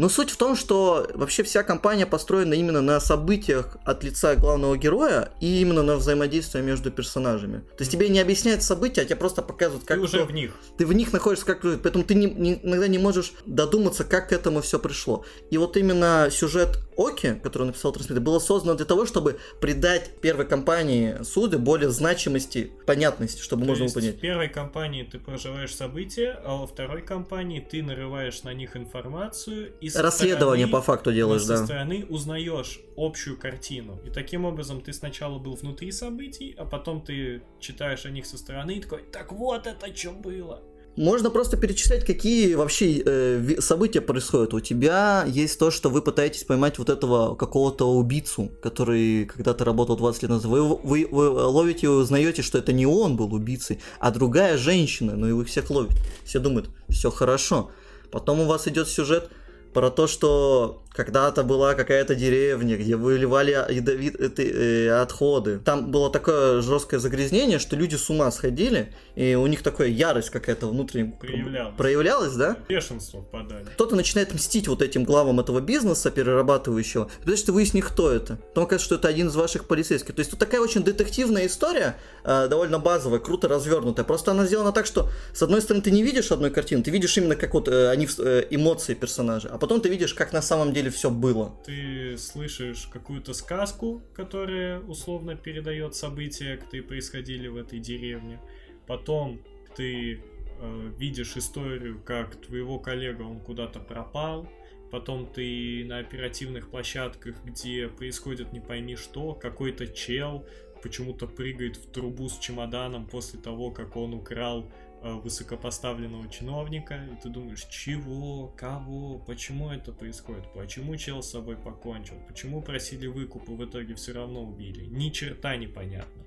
[0.00, 4.78] Но суть в том, что вообще вся компания построена именно на событиях от лица главного
[4.78, 7.58] героя и именно на взаимодействии между персонажами.
[7.76, 10.32] То есть тебе не объясняют события, а тебе просто показывают, как Ты уже кто- в
[10.32, 10.52] них.
[10.78, 14.32] ты в них находишься как поэтому ты не- не- иногда не можешь додуматься, как к
[14.32, 15.22] этому все пришло.
[15.50, 20.46] И вот именно сюжет Оки, который написал Трансмиттер, было создано для того, чтобы придать первой
[20.46, 24.16] компании суды более значимости, понятности, чтобы То можно было понять.
[24.16, 29.72] в первой компании ты проживаешь события, а во второй компании ты нарываешь на них информацию
[29.80, 31.64] и со Расследование стороны- по факту делаешь, со да.
[31.64, 33.98] стороны узнаешь общую картину.
[34.04, 38.36] И таким образом ты сначала был внутри событий, а потом ты читаешь о них со
[38.36, 40.62] стороны и такой, так вот это что было.
[40.96, 44.52] Можно просто перечислять, какие вообще э, события происходят.
[44.52, 49.96] У тебя есть то, что вы пытаетесь поймать вот этого какого-то убийцу, который когда-то работал
[49.96, 50.46] 20 лет назад.
[50.50, 55.14] Вы, вы- вы ловите и узнаете, что это не он был убийцей, а другая женщина,
[55.16, 55.96] но и вы всех ловите.
[56.24, 57.70] Все думают, все хорошо.
[58.10, 59.30] Потом у вас идет сюжет
[59.72, 65.58] про то, что когда-то была какая-то деревня, где выливали ядовитые э, отходы.
[65.58, 70.30] Там было такое жесткое загрязнение, что люди с ума сходили, и у них такая ярость
[70.30, 71.76] какая-то внутренняя Проявлялась.
[71.76, 72.56] проявлялась, да?
[72.68, 73.64] Бешенство впадали.
[73.74, 78.36] Кто-то начинает мстить вот этим главам этого бизнеса перерабатывающего, потому что ты выясни, кто это.
[78.48, 80.14] Потом кажется, что это один из ваших полицейских.
[80.14, 84.04] То есть тут такая очень детективная история, э, довольно базовая, круто развернутая.
[84.04, 87.16] Просто она сделана так, что с одной стороны ты не видишь одной картины, ты видишь
[87.16, 90.72] именно как вот э, они, э, эмоции персонажа, а потом ты видишь, как на самом
[90.72, 91.54] деле все было.
[91.64, 98.40] Ты слышишь какую-то сказку, которая условно передает события, которые происходили в этой деревне.
[98.86, 99.40] Потом
[99.76, 100.22] ты
[100.60, 104.48] э, видишь историю, как твоего коллега он куда-то пропал.
[104.90, 110.44] Потом ты на оперативных площадках, где происходит не пойми что, какой-то чел
[110.82, 114.70] почему-то прыгает в трубу с чемоданом после того, как он украл
[115.02, 122.16] высокопоставленного чиновника, и ты думаешь, чего, кого, почему это происходит, почему чел с собой покончил,
[122.28, 126.24] почему просили выкуп и в итоге все равно убили, ни черта непонятно.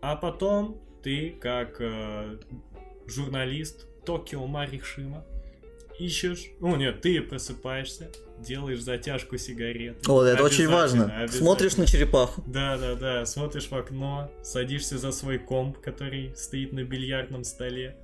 [0.00, 2.38] А потом ты, как э,
[3.06, 5.24] журналист Токио Маришима,
[5.98, 9.98] ищешь, ну нет, ты просыпаешься, делаешь затяжку сигареты.
[10.06, 11.26] Вот, это очень важно.
[11.28, 12.42] Смотришь на черепаху.
[12.46, 13.26] Да, да, да.
[13.26, 17.96] Смотришь в окно, садишься за свой комп, который стоит на бильярдном столе,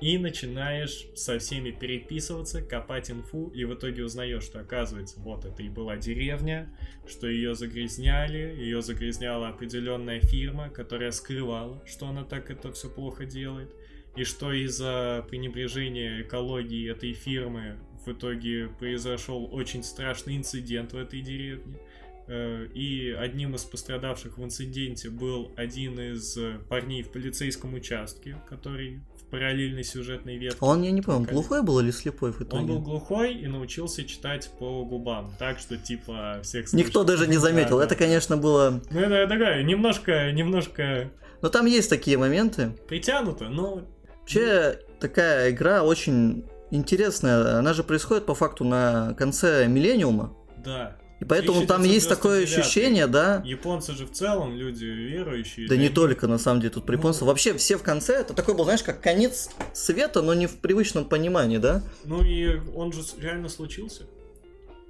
[0.00, 5.62] и начинаешь со всеми переписываться, копать инфу, и в итоге узнаешь, что оказывается, вот это
[5.62, 6.68] и была деревня,
[7.06, 13.24] что ее загрязняли, ее загрязняла определенная фирма, которая скрывала, что она так это все плохо
[13.24, 13.70] делает,
[14.16, 21.20] и что из-за пренебрежения экологии этой фирмы в итоге произошел очень страшный инцидент в этой
[21.20, 21.78] деревне.
[22.26, 28.36] Э, И одним из пострадавших в инциденте был один из э, парней в полицейском участке,
[28.48, 30.58] который в параллельной сюжетной ветке.
[30.60, 32.62] Он, я не помню, Как- глухой был или слепой в итоге?
[32.62, 37.04] Он был глухой и научился читать по губам, так что типа всех Никто слышал.
[37.04, 37.78] даже не заметил.
[37.78, 38.82] Да, Это, конечно, было...
[38.90, 41.10] Ну, это такая, немножко, немножко
[41.42, 42.70] Но там есть такие моменты.
[42.88, 43.82] притянуто, но
[44.20, 46.44] Вообще, такая игра очень
[46.74, 47.58] интересная.
[47.58, 50.34] Она же происходит по факту на конце миллениума.
[50.64, 50.96] да.
[51.20, 52.58] И поэтому там есть такое 1999.
[52.58, 55.68] ощущение, да, Японцы же в целом люди верующие.
[55.68, 56.98] Да не них- только, на самом деле, тут при Ну.
[56.98, 57.22] японцах.
[57.22, 61.04] Вообще все в конце, это такой был, знаешь, как конец света, но не в привычном
[61.04, 61.82] понимании, да?
[62.04, 64.02] Ну и он же реально случился,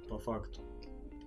[0.09, 0.61] по факту.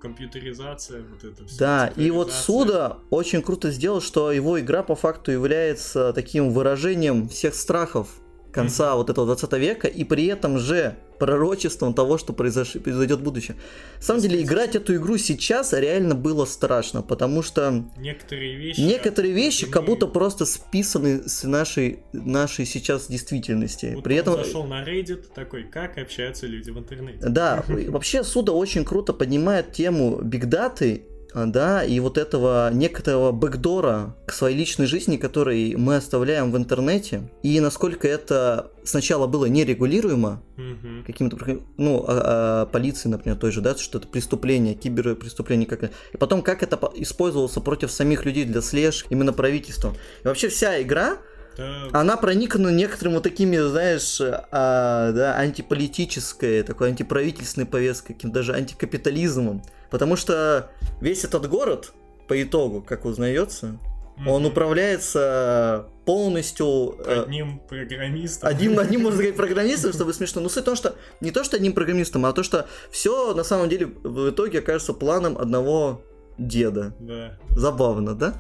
[0.03, 1.59] Компьютеризация, вот это все.
[1.59, 7.29] Да, и вот Суда очень круто сделал, что его игра по факту является таким выражением
[7.29, 8.09] всех страхов
[8.53, 13.22] конца вот этого 20 века, и при этом же пророчеством того, что произош- произойдет в
[13.22, 13.57] будущем.
[13.96, 18.80] На самом деле, играть эту игру сейчас реально было страшно, потому что Некоторые вещи...
[18.80, 23.92] некоторые вещи как будто просто списаны с нашей, нашей сейчас действительности.
[23.96, 27.26] Вот При этом зашел на Reddit такой, как общаются люди в интернете.
[27.26, 31.03] Да, вообще Суда очень круто поднимает тему бигдаты,
[31.47, 37.30] да, и вот этого некоторого бэкдора к своей личной жизни, который мы оставляем в интернете,
[37.43, 41.05] и насколько это сначала было нерегулируемо, Мгм.
[41.07, 41.36] каким-то,
[41.76, 46.43] ну, а- а, полиции, например, той же, да, что это преступление, киберпреступление, как и потом
[46.43, 49.95] как это по- использовалось против самих людей для слежки, именно правительством.
[50.24, 51.18] И вообще вся игра,
[51.93, 59.62] она проникнута некоторыми вот такими, знаешь, а, да, антиполитической, такой антиправительственной повесткой, каким даже антикапитализмом.
[59.91, 60.70] Потому что
[61.01, 61.93] весь этот город,
[62.26, 63.78] по итогу, как узнается,
[64.26, 64.51] он мгм.
[64.51, 66.97] управляется полностью...
[67.05, 68.49] э, одним программистом.
[68.49, 70.41] Одним, одним, можно сказать, программистом, чтобы смешно.
[70.41, 73.45] Но суть в том, что не то, что одним программистом, а то, что все на
[73.45, 76.03] самом деле в итоге окажется планом одного
[76.36, 76.95] деда.
[76.99, 77.39] Да.
[77.51, 78.34] Забавно, да?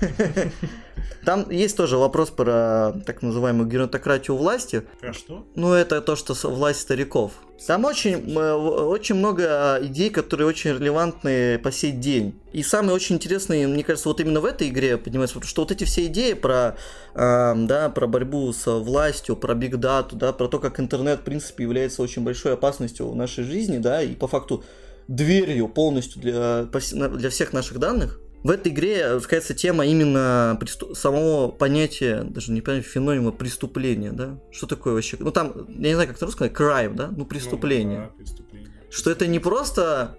[1.24, 4.82] Там есть тоже вопрос про так называемую геронтократию власти.
[5.00, 5.46] Про что?
[5.54, 7.32] Ну, это то, что власть стариков.
[7.66, 12.34] Там очень, э, очень много идей, которые очень релевантны по сей день.
[12.52, 15.70] И самые очень интересные, мне кажется, вот именно в этой игре поднимаются, потому что вот
[15.70, 16.76] эти все идеи про,
[17.14, 21.62] э, да, про борьбу с властью, про бигдату, да, про то, как интернет, в принципе,
[21.62, 24.64] является очень большой опасностью в нашей жизни, да, и по факту
[25.06, 28.18] дверью полностью для, на- для всех наших данных.
[28.42, 34.38] В этой игре раскрывается тема именно престу- самого понятия, даже не понятия, феномена преступления, да?
[34.50, 35.16] Что такое вообще?
[35.20, 37.12] Ну там, я не знаю, как это русское, crime, да?
[37.16, 37.98] Ну, преступление.
[38.00, 38.70] Ну, да, преступление.
[38.90, 40.18] Что это не просто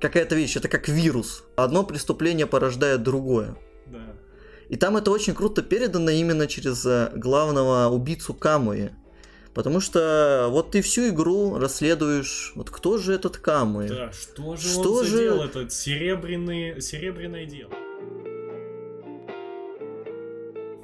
[0.00, 1.44] какая-то вещь, это как вирус.
[1.56, 3.56] Одно преступление порождает другое.
[3.86, 3.98] Да.
[4.70, 8.92] И там это очень круто передано именно через э, главного убийцу Камуи.
[9.54, 13.88] Потому что вот ты всю игру расследуешь, вот кто же этот Камуи?
[13.88, 17.72] Да, что же Что он же- задел этот серебряный, серебряное дело?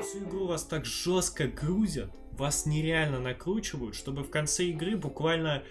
[0.01, 5.63] Всю игру вас так жестко грузят, вас нереально накручивают, чтобы в конце игры буквально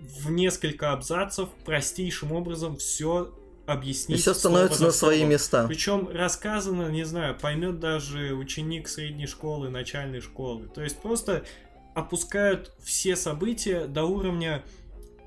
[0.00, 3.32] в несколько абзацев простейшим образом все
[3.66, 4.18] объяснить.
[4.18, 5.66] И все становится на свои места.
[5.66, 10.68] Причем рассказано, не знаю, поймет даже ученик средней школы, начальной школы.
[10.74, 11.44] То есть просто
[11.94, 14.64] опускают все события до уровня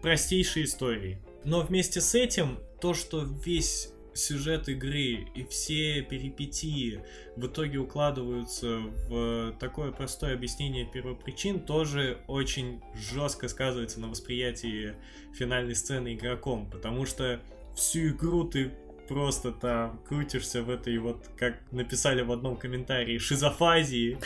[0.01, 1.19] простейшей истории.
[1.43, 7.01] Но вместе с этим, то, что весь сюжет игры и все перипетии
[7.35, 14.95] в итоге укладываются в такое простое объяснение первопричин, тоже очень жестко сказывается на восприятии
[15.33, 17.39] финальной сцены игроком, потому что
[17.75, 18.71] всю игру ты
[19.07, 24.17] просто там крутишься в этой вот, как написали в одном комментарии, шизофазии,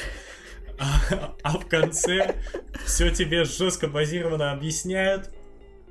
[0.82, 2.36] а, а в конце
[2.86, 5.29] все тебе жестко базированно объясняют,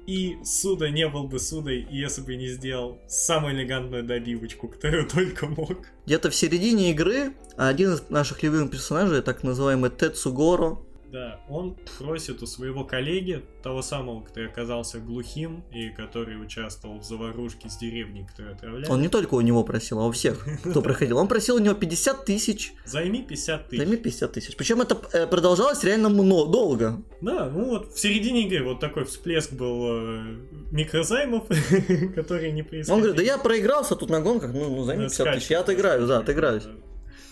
[0.07, 5.47] и Суда не был бы Судой, если бы не сделал самую элегантную добивочку, которую только
[5.47, 5.87] мог.
[6.07, 10.79] Где-то в середине игры один из наших любимых персонажей, так называемый Тецугоро,
[11.13, 17.05] Да, он просит у своего коллеги, того самого, который оказался глухим и который участвовал в
[17.05, 18.91] заварушке с деревней, которую отравляли.
[18.91, 21.19] он не только у него просил, а у всех, кто проходил.
[21.19, 23.79] Он просил у него 50 тысяч, Займи 50 тысяч.
[23.79, 24.57] займи 50 тысяч.
[24.57, 27.03] Причем это э, продолжалось реально много, долго.
[27.21, 30.37] Да, ну вот в середине игры вот такой всплеск был э,
[30.71, 31.49] микрозаймов,
[32.15, 32.95] которые не происходили.
[32.95, 35.61] Он говорит, да я проигрался тут на гонках, ну, ну займи Да, 50 тысяч, я
[35.61, 36.65] отыграюсь, да, отыграюсь.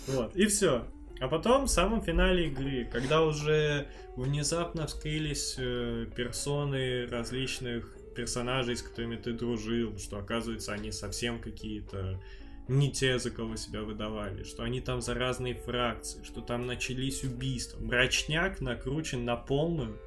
[0.09, 0.85] Вот, и все.
[1.21, 8.83] А потом, в самом финале игры, когда уже внезапно вскрылись э, персоны различных персонажей, с
[8.83, 12.21] которыми ты дружил, что оказывается они совсем какие-то
[12.69, 17.25] не те, за кого себя выдавали, что они там за разные фракции, что там начались
[17.25, 17.81] убийства.
[17.81, 19.99] Мрачняк накручен на полную.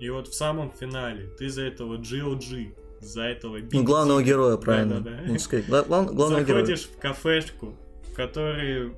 [0.00, 5.00] И вот в самом финале ты за этого GOG, за этого Ну, главного героя, правильно.
[5.00, 5.30] Да-да-да.
[5.30, 5.66] лучше сказать.
[5.68, 6.64] Гла- глав- главного героя.
[6.64, 7.76] Заходишь в кафешку,
[8.08, 8.92] в которой...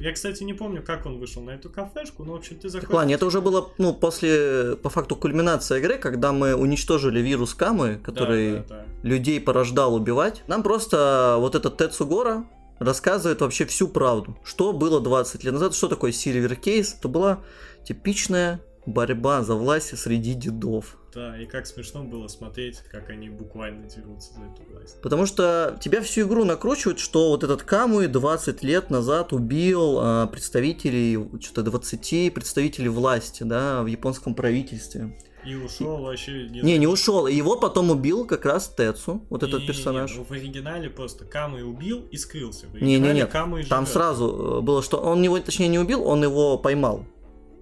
[0.00, 2.94] Я, кстати, не помню, как он вышел на эту кафешку, но, в общем, ты заходишь...
[2.94, 7.94] ладно, это уже было, ну, после, по факту, кульминации игры, когда мы уничтожили вирус Камы,
[7.94, 8.84] Да, который да, да.
[9.02, 10.42] людей порождал убивать.
[10.48, 12.44] Нам просто вот этот Тецугора
[12.78, 14.36] рассказывает вообще всю правду.
[14.44, 16.96] Что было 20 лет назад, что такое Silver Case.
[16.98, 17.40] Это была
[17.84, 20.96] типичная борьба за власть среди дедов.
[21.12, 25.00] Да, и как смешно было смотреть, как они буквально дерутся за эту власть.
[25.00, 30.26] Потому что тебя всю игру накручивают, что вот этот Камуи 20 лет назад убил а,
[30.26, 35.16] представителей, что-то 20 представителей власти, да, в японском правительстве.
[35.46, 36.48] И ушел вообще...
[36.48, 37.28] Не, не ушел.
[37.28, 40.14] Его потом убил как раз Тецу, вот Не, этот не, не, персонаж.
[40.16, 42.66] ну, в оригинале просто Камы убил и скрылся.
[42.74, 43.30] Не, не, нет.
[43.30, 43.92] Камуи Там живет.
[43.94, 47.06] сразу э, было, что он его, точнее, не убил, он его поймал.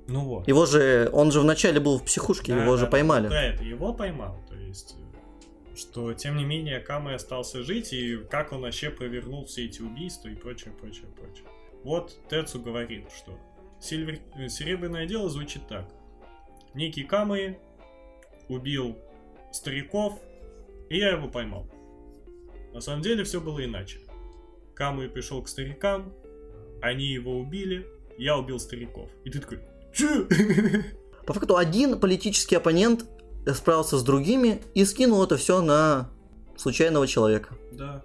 [0.06, 0.48] Ну вот.
[0.48, 3.28] Его же, он же вначале был в психушке, Да, его да, же да, поймали.
[3.28, 4.36] Да, это его поймал.
[4.48, 9.46] То есть, э, что тем не менее Камы остался жить, и как он вообще провернул
[9.46, 11.46] все эти убийства и прочее, прочее, прочее.
[11.82, 13.38] Вот Тецу говорит, что
[13.80, 14.18] Сильвер...
[14.36, 15.88] э, серебряное дело звучит так.
[16.74, 17.58] Некий Камы
[18.48, 18.98] убил
[19.52, 20.18] стариков,
[20.90, 21.66] и я его поймал.
[22.72, 24.00] На самом деле все было иначе.
[24.74, 26.12] Камы пришел к старикам,
[26.82, 27.86] они его убили,
[28.18, 29.10] я убил стариков.
[29.24, 29.60] И ты такой,
[29.94, 30.26] Чё?
[31.26, 33.06] По факту один политический оппонент
[33.54, 36.10] справился с другими и скинул это все на
[36.56, 37.54] случайного человека.
[37.72, 38.02] Да.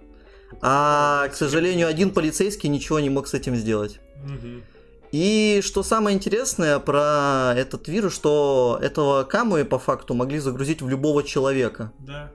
[0.62, 4.00] А, к сожалению, один полицейский ничего не мог с этим сделать.
[5.12, 10.88] И что самое интересное про этот вирус, что этого Камуи по факту могли загрузить в
[10.88, 11.92] любого человека.
[11.98, 12.32] Да.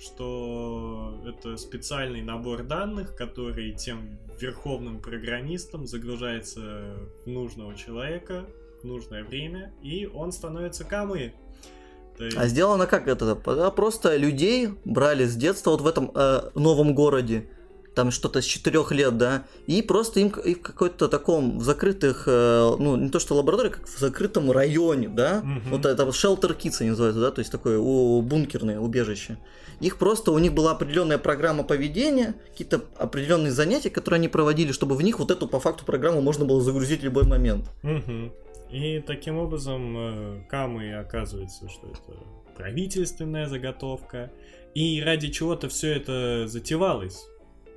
[0.00, 8.46] Что это специальный набор данных, который тем верховным программистом загружается в нужного человека
[8.82, 10.84] в нужное время, и он становится.
[10.84, 13.34] То есть- А сделано как это?
[13.34, 17.48] Просто людей брали с детства вот в этом э, новом городе,
[17.94, 22.24] там что-то с 4 лет, да, и просто им и в какой-то таком в закрытых,
[22.26, 25.70] э, ну не то что лаборатории, как в закрытом районе, да, Мгм.
[25.70, 29.38] вот это shelter kids они называются, да, то есть такое у, бункерное убежище.
[29.80, 34.94] Их просто, у них была определенная программа поведения, какие-то определенные занятия, которые они проводили, чтобы
[34.96, 37.68] в них вот эту по факту программу можно было загрузить в любой момент.
[37.82, 38.32] Мгм.
[38.72, 42.18] И таким образом э, Камы оказывается, что это
[42.56, 44.32] правительственная заготовка.
[44.74, 47.26] И ради чего-то все это затевалось.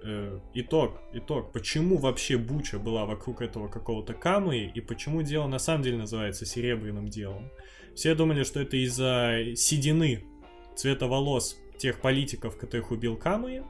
[0.04, 1.52] Э, итог, итог.
[1.52, 6.46] Почему вообще Буча была вокруг этого какого-то Камы, и почему дело на самом деле называется
[6.46, 7.50] серебряным делом?
[7.94, 10.24] Все думали, что это из-за седины
[10.76, 13.64] цвета волос тех политиков, которых убил Камы,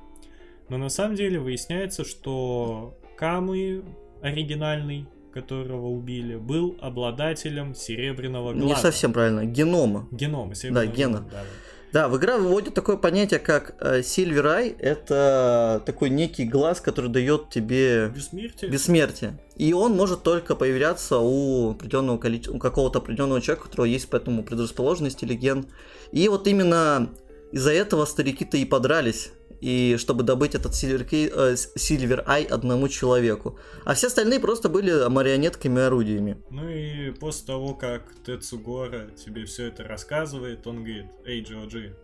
[0.69, 3.83] но на самом деле выясняется, что Камы
[4.21, 8.65] оригинальный, которого убили, был обладателем серебряного глаза.
[8.65, 10.07] Не совсем правильно, генома.
[10.11, 11.17] Генома, серебряного гена.
[11.19, 11.45] глаза, да, да.
[11.93, 14.75] Да, в игра выводит такое понятие, как э, Silver Eye.
[14.79, 18.69] Это такой некий глаз, который дает тебе Бессмертие?
[18.71, 19.39] бессмертие.
[19.55, 24.09] И он может только появляться у определенного количества, у какого-то определенного человека, у которого есть
[24.09, 25.67] поэтому предрасположенность или ген.
[26.11, 27.09] И вот именно
[27.51, 29.31] из-за этого старики-то и подрались.
[29.65, 33.57] И чтобы добыть этот Silver, Key- э, Silver Eye одному человеку.
[33.83, 36.37] А все остальные просто были марионетками и орудиями.
[36.51, 41.95] Ну и после того, как Тецугора тебе все это рассказывает, он говорит, эй, Джоджи,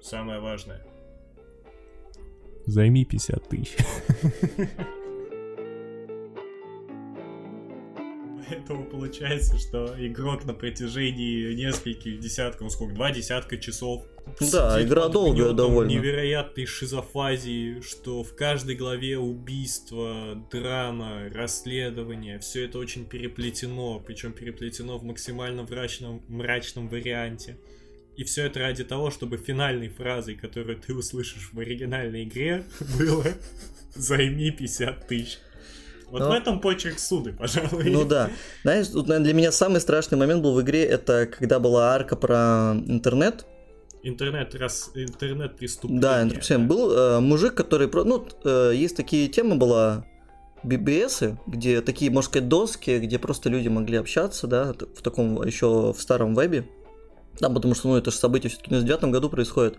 [0.00, 0.86] самое важное.
[2.66, 3.76] Займи 50 тысяч.
[8.48, 14.04] Поэтому получается, что игрок на протяжении нескольких десятков, ну сколько, два десятка часов.
[14.52, 15.90] Да, игра долгая довольно.
[15.90, 24.98] Невероятной шизофазии, что в каждой главе убийство, драма, расследование, все это очень переплетено, причем переплетено
[24.98, 27.58] в максимально мрачном, мрачном варианте.
[28.16, 32.64] И все это ради того, чтобы финальной фразой, которую ты услышишь в оригинальной игре,
[32.98, 33.24] было
[33.94, 35.38] «Займи 50 тысяч».
[36.10, 36.28] Вот Ну.
[36.28, 37.90] в этом почерк суды, пожалуй.
[37.90, 38.30] Ну да.
[38.62, 42.16] Знаешь, тут, наверное, для меня самый страшный момент был в игре, это когда была арка
[42.16, 43.44] про интернет.
[44.02, 46.00] Интернет, раз, интернет преступление.
[46.00, 46.68] Да, интернет.
[46.68, 47.90] Был э, мужик, который...
[47.92, 50.04] Ну, э, есть такие темы была
[50.64, 55.92] BBS, где такие, можно сказать, доски, где просто люди могли общаться, да, в таком еще
[55.92, 56.68] в старом вебе.
[57.40, 59.78] Да, потому что, ну, это же событие все-таки в 99 году происходит.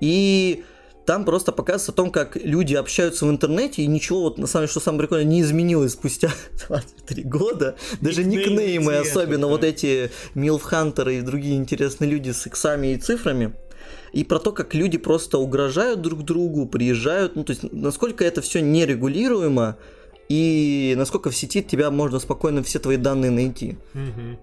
[0.00, 0.64] И
[1.08, 4.64] там просто показывается о том, как люди общаются в интернете, и ничего, вот на самом
[4.64, 6.30] деле, что самое прикольное, не изменилось спустя
[6.68, 7.76] 23 года.
[8.02, 9.46] Даже Никнеймы никнеймы, особенно да.
[9.46, 13.54] вот эти милфхантеры и другие интересные люди с иксами и цифрами.
[14.12, 18.42] И про то, как люди просто угрожают друг другу, приезжают, ну то есть насколько это
[18.42, 19.78] все нерегулируемо,
[20.28, 23.78] и насколько в сети тебя можно спокойно все твои данные найти.
[23.94, 24.38] Мгм.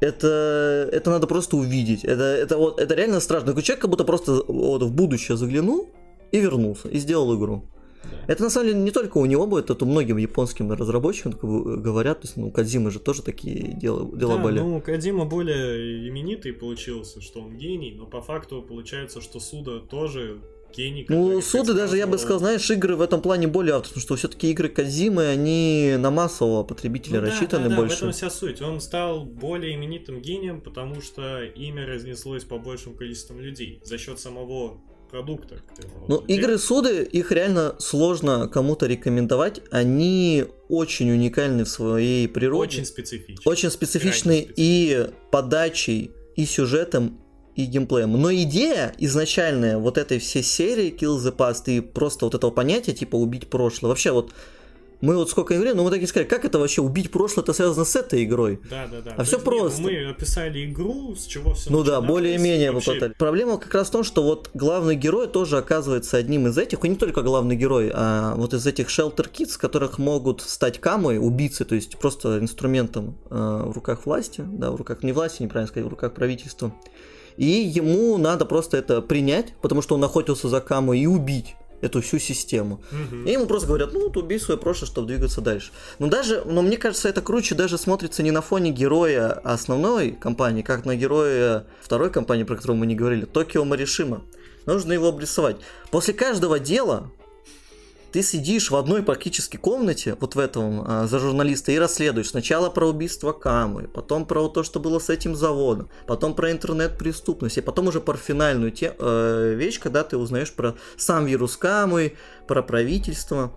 [0.00, 2.04] Это, это надо просто увидеть.
[2.04, 3.48] Это, это, вот, это реально страшно.
[3.48, 5.88] Такой человек как будто просто вот, в будущее заглянул
[6.32, 7.64] и вернулся, и сделал игру.
[8.04, 8.32] Да.
[8.32, 12.20] Это на самом деле не только у него будет, это многим японским разработчикам говорят.
[12.20, 14.60] То есть, ну, у Кадзимы же тоже такие дела, дела Да, были.
[14.60, 20.38] ну, Кадима более именитый получился, что он гений, но по факту получается, что Суда тоже
[20.74, 21.06] гений.
[21.08, 24.50] Ну, суды даже, я бы сказал, знаешь, игры в этом плане более авторские, что все-таки
[24.50, 28.00] игры Кадзимы, они на массового потребителя ну, рассчитаны да, да, больше.
[28.00, 28.62] Да, в этом вся суть.
[28.62, 34.18] Он стал более именитым гением, потому что имя разнеслось по большему количеству людей за счет
[34.20, 35.62] самого продукта.
[36.08, 39.60] Ну, игры суды, их реально сложно кому-то рекомендовать.
[39.70, 42.78] Они очень уникальны в своей природе.
[42.78, 43.42] Очень специфичны.
[43.44, 47.18] Очень специфичны и подачей, и сюжетом,
[47.56, 48.12] и геймплеем.
[48.12, 52.92] Но идея изначальная вот этой всей серии Kill the Past и просто вот этого понятия
[52.92, 53.88] типа убить прошлое.
[53.88, 54.32] Вообще вот
[55.00, 57.52] мы вот сколько играли, но мы так и сказали, как это вообще убить прошлое, это
[57.52, 58.60] связано с этой игрой.
[58.70, 59.14] Да, да, да.
[59.16, 59.82] А все просто.
[59.82, 62.92] Мы описали игру, с чего все Ну да, более-менее вообще...
[62.92, 63.12] попытали.
[63.18, 66.88] Проблема как раз в том, что вот главный герой тоже оказывается одним из этих, и
[66.88, 71.64] не только главный герой, а вот из этих Shelter Kids, которых могут стать камой, убийцы,
[71.64, 75.86] то есть просто инструментом э, в руках власти, да, в руках не власти, неправильно сказать,
[75.86, 76.72] в руках правительства.
[77.36, 82.00] И ему надо просто это принять, потому что он охотился за камой и убить эту
[82.00, 82.80] всю систему.
[82.90, 83.28] Угу.
[83.28, 85.72] И ему просто говорят, ну, вот убей свое прошлое, чтобы двигаться дальше.
[85.98, 90.62] Но даже, но мне кажется, это круче даже смотрится не на фоне героя основной компании,
[90.62, 94.22] как на героя второй компании, про которую мы не говорили, Токио Маришима.
[94.64, 95.56] Нужно его обрисовать.
[95.90, 97.10] После каждого дела
[98.12, 102.30] ты сидишь в одной практически комнате, вот в этом, а, за журналиста, и расследуешь.
[102.30, 107.58] Сначала про убийство Камы, потом про то, что было с этим заводом, потом про интернет-преступность,
[107.58, 112.14] и потом уже про финальную те, э, вещь, когда ты узнаешь про сам вирус Камы,
[112.46, 113.52] про правительство.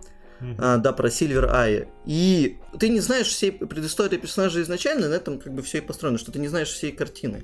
[0.58, 1.88] А, да, про Сильвер Ай.
[2.06, 6.16] И ты не знаешь всей предыстории персонажа изначально, на этом как бы все и построено,
[6.16, 7.42] что ты не знаешь всей картины.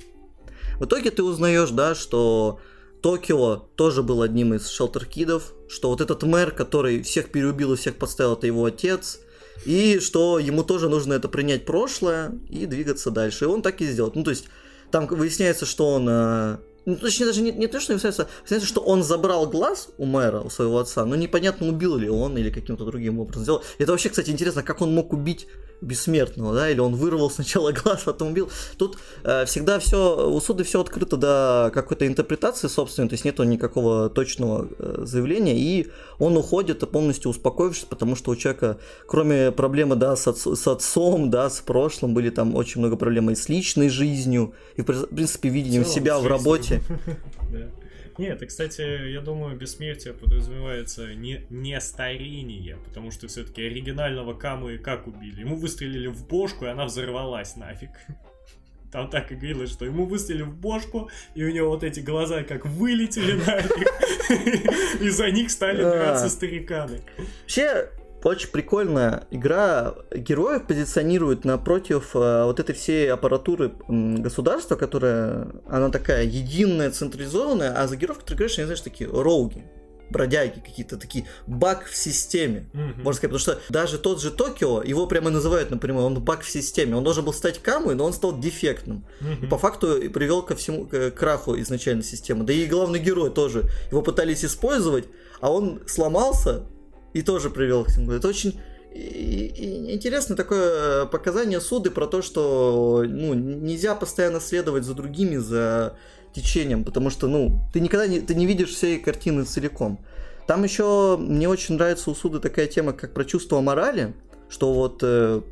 [0.78, 2.58] В итоге ты узнаешь, да, что
[3.02, 7.96] Токио тоже был одним из шелтеркидов, что вот этот мэр, который всех переубил и всех
[7.96, 9.20] подставил, это его отец,
[9.64, 13.44] и что ему тоже нужно это принять прошлое и двигаться дальше.
[13.44, 14.12] И он так и сделал.
[14.14, 14.46] Ну, то есть,
[14.90, 18.68] там выясняется, что он э, ну, точнее, даже не, не то, что не выясняется, выясняется,
[18.68, 22.48] что он забрал глаз у мэра, у своего отца, но непонятно, убил ли он или
[22.48, 23.62] каким-то другим образом сделал.
[23.78, 25.48] Это вообще, кстати, интересно, как он мог убить
[25.80, 28.48] бессмертного, да, или он вырвал сначала глаз, потом убил.
[28.78, 33.42] Тут э, всегда все, у суда все открыто до какой-то интерпретации собственной, то есть нету
[33.44, 39.96] никакого точного э, заявления, и он уходит полностью успокоившись, потому что у человека, кроме проблемы,
[39.96, 43.48] да, с, отц, с отцом, да, с прошлым, были там очень много проблем и с
[43.48, 46.75] личной жизнью, и, в принципе, видением себя в работе,
[47.50, 47.70] Да.
[48.18, 54.78] Нет, и, кстати, я думаю, бессмертие подразумевается не, не старение, потому что все-таки оригинального Камы
[54.78, 55.40] как убили?
[55.40, 57.90] Ему выстрелили в бошку, и она взорвалась нафиг.
[58.92, 62.42] Там так и говорилось, что ему выстрелили в бошку, и у него вот эти глаза
[62.42, 67.02] как вылетели нафиг, и за них стали драться стариканы.
[67.42, 67.90] Вообще,
[68.26, 69.94] очень прикольная игра.
[70.14, 77.86] Героев позиционирует напротив э, вот этой всей аппаратуры государства, которая, она такая единая, централизованная, а
[77.86, 79.64] за героев, которые играешь, они, знаешь, такие роуги
[80.08, 83.02] бродяги, какие-то такие баг в системе, mm-hmm.
[83.02, 86.48] можно сказать, потому что даже тот же Токио, его прямо называют напрямую, он баг в
[86.48, 89.44] системе, он должен был стать камой, но он стал дефектным, mm-hmm.
[89.44, 93.68] и по факту привел ко всему к краху изначальной системы, да и главный герой тоже,
[93.90, 95.06] его пытались использовать,
[95.40, 96.66] а он сломался,
[97.12, 98.12] и тоже привел к этому.
[98.12, 98.60] Это очень
[98.96, 105.96] интересно такое э, показание суды про то, что ну, нельзя постоянно следовать за другими, за
[106.32, 110.04] течением, потому что ну, ты никогда не, ты не видишь всей картины целиком.
[110.46, 114.14] Там еще мне очень нравится у суды такая тема, как про чувство морали,
[114.48, 115.42] что вот э,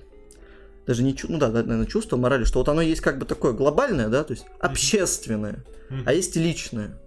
[0.86, 4.08] даже не ну да, наверное, чувство морали, что вот оно есть как бы такое глобальное,
[4.08, 5.64] да, то есть общественное,
[6.06, 6.98] а есть личное.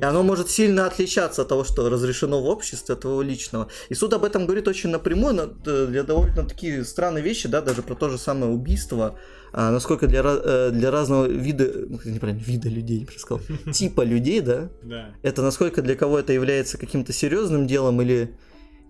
[0.00, 3.68] И оно может сильно отличаться от того, что разрешено в обществе, от твоего личного.
[3.90, 7.60] И суд об этом говорит очень напрямую, но э, для довольно такие странные вещи, да,
[7.60, 9.18] даже про то же самое убийство,
[9.52, 13.42] а, насколько для, э, для разного вида, ну, неправильно, вида людей, я сказал,
[13.72, 18.34] типа людей, да, да, это насколько для кого это является каким-то серьезным делом или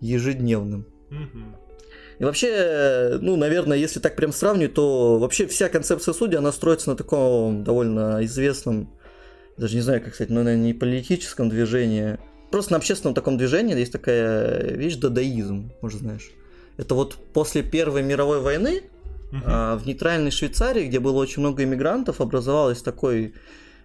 [0.00, 0.86] ежедневным.
[2.20, 6.90] И вообще, ну, наверное, если так прям сравнивать, то вообще вся концепция судьи, она строится
[6.90, 8.90] на таком довольно известном
[9.60, 12.18] даже не знаю, как сказать, но, наверное, не политическом движении,
[12.50, 16.30] просто на общественном таком движении есть такая вещь дадаизм, может знаешь.
[16.78, 18.82] Это вот после Первой мировой войны
[19.32, 19.76] uh-huh.
[19.76, 23.34] в нейтральной Швейцарии, где было очень много иммигрантов, образовалось такой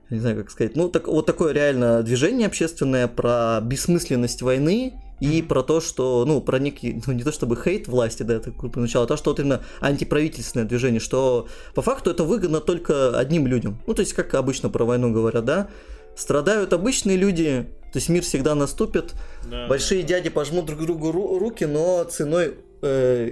[0.09, 5.41] не знаю, как сказать, ну, так, вот такое реально движение общественное про бессмысленность войны и
[5.41, 8.79] про то, что, ну, про некий, ну, не то чтобы хейт власти, да, это группа
[8.79, 13.47] начала, а то, что вот именно антиправительственное движение, что по факту это выгодно только одним
[13.47, 13.81] людям.
[13.87, 15.69] Ну, то есть, как обычно про войну говорят, да,
[16.15, 19.13] страдают обычные люди, то есть мир всегда наступит,
[19.49, 20.09] да, большие да.
[20.09, 23.31] дяди пожмут друг другу ру- руки, но ценой э,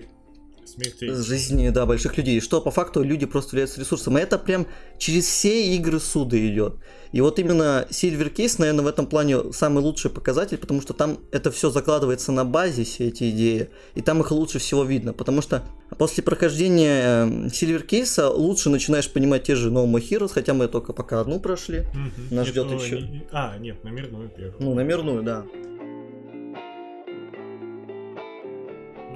[0.65, 1.09] Смертей.
[1.13, 4.17] жизни, да, больших людей, что по факту люди просто являются ресурсом.
[4.17, 4.67] И это прям
[4.97, 6.75] через все игры суда идет.
[7.11, 11.19] И вот именно Silver Case, наверное, в этом плане самый лучший показатель, потому что там
[11.31, 15.41] это все закладывается на базе, все эти идеи, и там их лучше всего видно, потому
[15.43, 15.63] что
[15.99, 20.67] после прохождения эм, Silver Case лучше начинаешь понимать те же No More Heroes, хотя мы
[20.67, 21.81] только пока одну прошли.
[21.93, 22.35] Мгм.
[22.35, 23.01] Нас ждет еще.
[23.01, 24.55] не- А, нет, номерную первую.
[24.59, 25.45] Ну, номерную, да.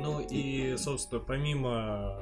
[0.08, 2.18] Ну и, собственно, помимо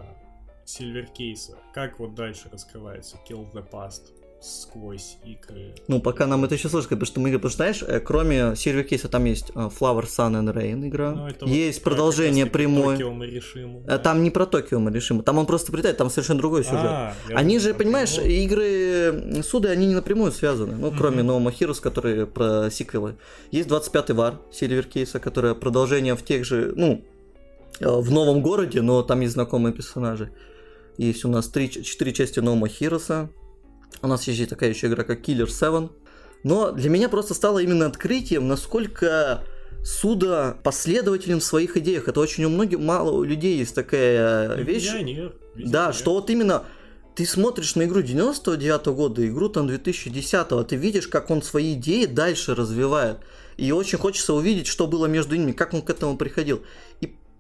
[0.66, 4.02] Silver Кейса, как вот дальше раскрывается Kill the Past
[4.42, 5.76] сквозь игры?
[5.88, 9.08] Ну, пока нам это еще сложно, потому что мы, потому что, знаешь, э, кроме Case
[9.08, 12.96] там есть э, Flower, Sun and Rain игра, Ну, это вот есть про продолжение прямой.
[12.96, 13.84] Токио мы решим.
[13.88, 16.86] Э, Там не про Токио мы решим, там он просто прилетает, там совершенно другой сюжет.
[16.86, 18.34] А, Они же, понимаешь, прямой.
[18.34, 20.76] игры суды, они не напрямую связаны.
[20.76, 21.48] Ну, кроме Мгм.
[21.48, 23.16] No Heroes, которые про сиквелы.
[23.52, 27.04] Есть 25-й вар Case, которое продолжение в тех же, ну,
[27.80, 30.32] в новом городе, но там есть знакомые персонажи.
[30.98, 33.30] Есть у нас 4 части More Heroes.
[34.02, 35.90] У нас есть такая еще игра, как Killer 7.
[36.44, 39.44] Но для меня просто стало именно открытием, насколько
[39.84, 42.08] Суда последователен в своих идеях.
[42.08, 44.86] Это очень у многих, мало у людей есть такая вещь.
[44.86, 45.94] Визионер, Да, визионер.
[45.94, 46.64] что вот именно
[47.16, 52.06] ты смотришь на игру 99 года, игру там 2010, ты видишь, как он свои идеи
[52.06, 53.18] дальше развивает.
[53.58, 56.64] И очень хочется увидеть, что было между ними, как он к этому приходил.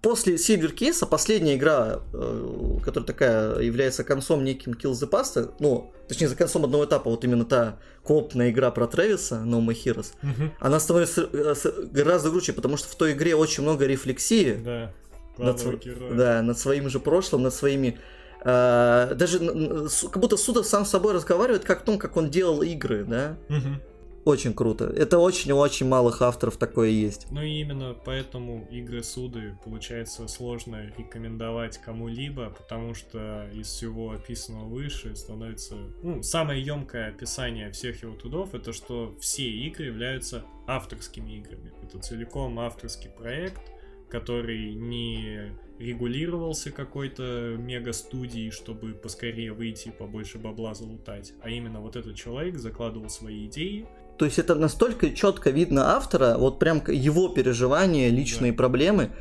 [0.06, 5.91] После Silver Case, последняя игра, э, которая такая является концом неким Kill the Past, ну,
[6.07, 10.11] точнее, за концом одного этапа, вот именно та копная игра про Трэвиса, No More Heroes,
[10.22, 10.52] Мгм.
[10.60, 11.56] она становится э,
[11.91, 14.91] гораздо круче, потому что в той игре очень много рефлексии, Да,
[15.40, 16.14] над, героя.
[16.14, 17.98] да, над своим же прошлым, над своими...
[18.44, 22.61] э, даже как будто Суда сам с собой разговаривает, как о том, как он делал
[22.61, 23.38] игры, да?
[23.49, 23.82] Мгм.
[24.26, 24.85] Очень круто.
[24.85, 27.27] Это очень-очень малых авторов такое есть.
[27.30, 34.65] Ну и именно поэтому игры суды получается сложно рекомендовать кому-либо, потому что из всего описанного
[34.65, 35.76] выше становится...
[36.02, 41.72] Ну, самое емкое описание всех его трудов это что все игры являются авторскими играми.
[41.84, 43.61] Это целиком авторский проект,
[44.10, 51.95] который не регулировался какой-то мега-студией, чтобы поскорее выйти и побольше бабла залутать, а именно вот
[51.95, 53.85] этот человек закладывал свои идеи,
[54.18, 58.58] То есть это настолько четко видно автора, вот прям его переживания, личные Да.
[58.58, 59.12] проблемы,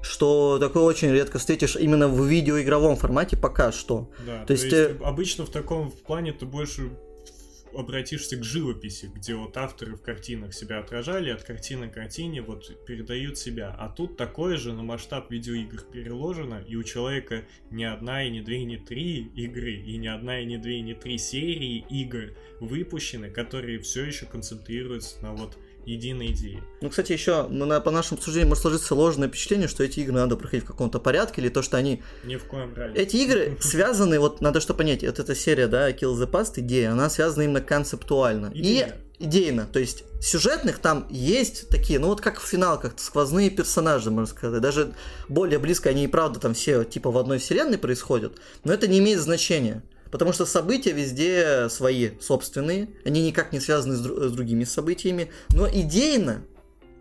[0.00, 4.10] что такое очень редко встретишь именно в видеоигровом формате пока что.
[4.26, 6.90] Да, То есть, э, обычно в таком плане ты больше
[7.76, 12.84] обратишься к живописи, где вот авторы в картинах себя отражали, от картины к картине вот
[12.86, 13.74] передают себя.
[13.78, 18.40] А тут такое же на масштаб видеоигр переложено, и у человека не одна, и не
[18.40, 21.84] две, и не три игры, и не одна, и не две, и не три серии
[21.90, 26.62] игр выпущены, которые все еще концентрируются на вот единой идее.
[26.80, 30.36] Ну, кстати, еще на, по нашему обсуждению может сложиться ложное впечатление, что эти игры надо
[30.36, 32.96] проходить в каком-то порядке, или то, что они Ни в коем разе.
[32.96, 36.92] Эти игры связаны, вот надо что понять, вот эта серия, да, Kill the Past, идея,
[36.92, 38.50] она связана именно концептуально.
[38.54, 38.86] И
[39.18, 44.34] идейно, то есть сюжетных там есть такие, ну вот как в финалках, сквозные персонажи, можно
[44.34, 44.60] сказать.
[44.60, 44.94] Даже
[45.28, 48.98] более близко они и правда там все типа в одной вселенной происходят, но это не
[48.98, 49.82] имеет значения.
[50.14, 55.32] Потому что события везде свои, собственные, они никак не связаны с, дру- с другими событиями,
[55.52, 56.44] но идейно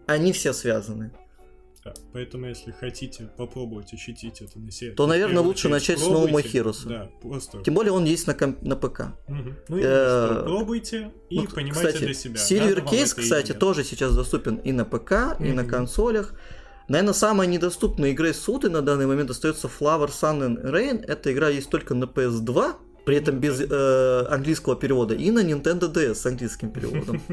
[0.07, 1.11] они все связаны.
[1.85, 6.27] Да, поэтому, если хотите попробовать ощутить это на себе, То, наверное, лучше начать с No
[6.27, 6.41] More.
[6.43, 6.87] Heroes.
[6.87, 7.61] Да, просто.
[7.61, 9.01] Тем более он есть на, комп- на ПК.
[9.27, 9.57] Мгм.
[9.67, 12.39] Ну, и Э, пробуйте и Ну, понимайте кстати, для себя.
[12.41, 16.33] Silver Case, кстати, тоже сейчас доступен и на ПК, и на консолях.
[16.87, 21.05] Наверное, самая недоступная игра из суды на данный момент остается Flower, Sun and Rain.
[21.05, 22.73] Эта игра есть только на PS2,
[23.05, 27.21] при этом без э, английского перевода, и на Nintendo DS с английским переводом.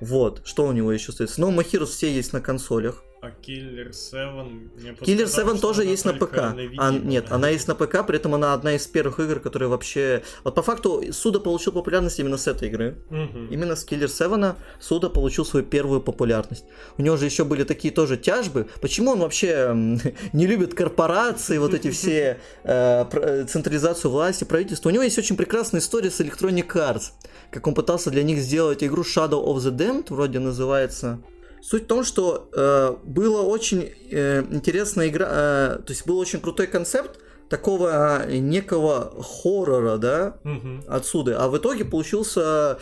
[0.00, 1.12] Вот, что у него еще?
[1.12, 3.04] No More Heroes все есть на консолях.
[3.24, 4.70] А Killer 7...
[4.76, 6.38] мне просто Killer казалось, 7 что тоже есть на ПК.
[6.76, 10.22] А, нет, она есть на ПК, при этом она одна из первых игр, которые вообще...
[10.44, 12.98] Вот по факту Суда получил популярность именно с этой игры.
[13.08, 13.48] Мгм.
[13.50, 16.66] Именно с Killer 7 Суда получил свою первую популярность.
[16.98, 18.68] У него же еще были такие тоже тяжбы.
[18.82, 19.74] Почему он вообще
[20.34, 24.90] не любит корпорации, вот эти все э, э, централизацию власти, правительства?
[24.90, 27.12] У него есть очень прекрасная история с Electronic Arts.
[27.50, 31.20] Как он пытался для них сделать игру Shadow of the Damned, вроде называется.
[31.64, 36.40] Суть в том, что э, было очень э, интересная игра, э, то есть был очень
[36.40, 37.18] крутой концепт
[37.48, 40.84] такого э, некого хоррора, да, Мгм.
[40.86, 41.42] отсюда.
[41.42, 42.78] А в итоге получился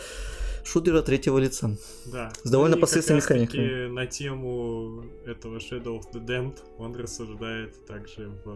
[0.65, 1.77] шутер от третьего лица.
[2.05, 2.33] Да.
[2.43, 3.89] С довольно Ну и посредственной как раз-таки механикой.
[3.89, 8.49] на тему этого Shadow of the Damned он рассуждает также в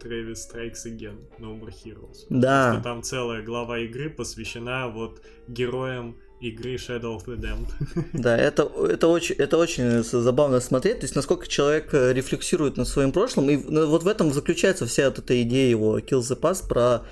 [0.00, 2.26] Travis Strikes Again, No More Heroes.
[2.30, 2.74] Да.
[2.74, 7.68] Что там целая глава игры посвящена вот героям игры Shadow of the Damned.
[8.12, 12.84] Да, это, это, очень, это очень забавно смотреть, то есть насколько человек э, рефлексирует на
[12.84, 16.68] своем прошлом, и вот в этом заключается вся вот эта идея его Kill the Past
[16.68, 17.04] про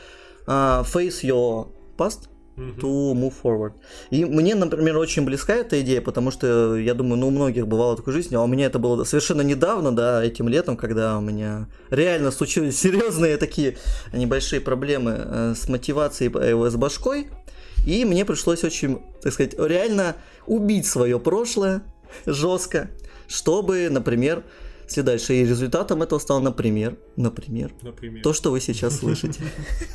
[0.46, 3.72] uh, Face Your Past, to move forward.
[4.10, 7.96] И мне, например, очень близка эта идея, потому что я думаю, ну, у многих бывало
[7.96, 11.68] такой жизни, а у меня это было совершенно недавно, да, этим летом, когда у меня
[11.90, 13.76] реально случились серьезные такие
[14.12, 17.28] небольшие проблемы э, с мотивацией э, с башкой,
[17.86, 21.82] и мне пришлось очень, так сказать, реально убить свое прошлое
[22.26, 22.90] жестко,
[23.28, 24.44] чтобы, например,
[24.96, 25.34] дальше.
[25.34, 28.22] И результатом этого стало, например, например, например.
[28.22, 29.40] то, что вы сейчас слышите.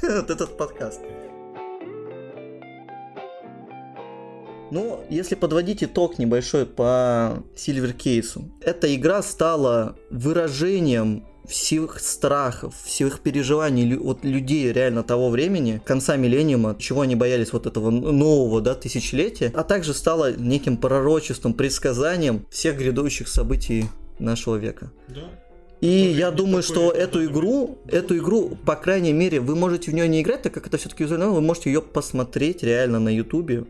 [0.02, 1.02] Вот этот подкаст.
[4.72, 13.20] Ну, если подводить итог небольшой по Silver Case, эта игра стала выражением всех страхов, всех
[13.20, 18.74] переживаний от людей реально того времени, конца миллениума, чего они боялись вот этого нового, да,
[18.74, 23.86] тысячелетия, а также стала неким пророчеством, предсказанием всех грядущих событий
[24.18, 24.92] нашего века.
[25.10, 25.30] Да.
[25.82, 29.94] И это я думаю, что эту игру, эту игру, по крайней мере, вы можете в
[29.94, 33.66] нее не играть, так как это все-таки визуально, вы можете ее посмотреть реально на Ютубе,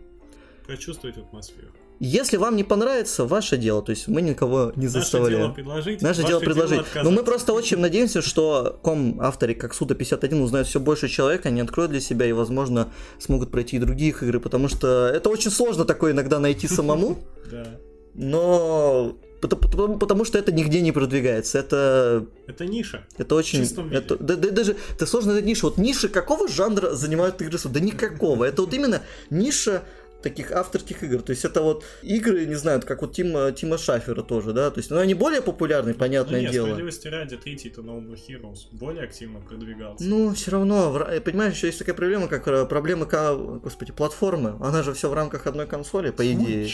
[0.67, 1.73] прочувствовать атмосферу.
[2.03, 5.49] Если вам не понравится, ваше дело, то есть мы никого не заставляем.
[5.49, 6.01] Наше дело предложить.
[6.01, 6.81] Наше дело предложить.
[6.95, 11.07] Дело Но мы просто очень надеемся, что ком авторы как Суда 51 узнают все больше
[11.09, 15.29] человек, они откроют для себя и, возможно, смогут пройти и других игры, потому что это
[15.29, 17.19] очень сложно такое иногда найти самому.
[17.51, 17.65] Да.
[18.13, 21.57] Но Потому, потому что это нигде не продвигается.
[21.57, 22.27] Это.
[22.45, 23.07] Это ниша.
[23.17, 23.63] Это очень.
[23.91, 25.65] Это, да, да, даже это сложно это ниша.
[25.65, 27.57] Вот ниши какого жанра занимают игры?
[27.63, 28.43] Да никакого.
[28.43, 29.01] Это вот именно
[29.31, 29.83] ниша
[30.21, 31.21] таких авторских игр.
[31.21, 34.79] То есть это вот игры, не знаю, как вот Тима, Тима Шафера тоже, да, то
[34.79, 36.65] есть, ну, они более популярны, понятное ну, нет, дело.
[36.65, 40.03] справедливости ради, третий-то No More Heroes более активно продвигался.
[40.03, 40.93] Ну, все равно,
[41.23, 44.57] понимаешь, еще есть такая проблема, как э, проблема, господи, платформы.
[44.59, 46.69] Она же все в рамках одной консоли, по идее.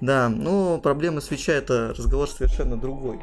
[0.00, 3.18] Да, ну, проблема свеча это разговор совершенно другой.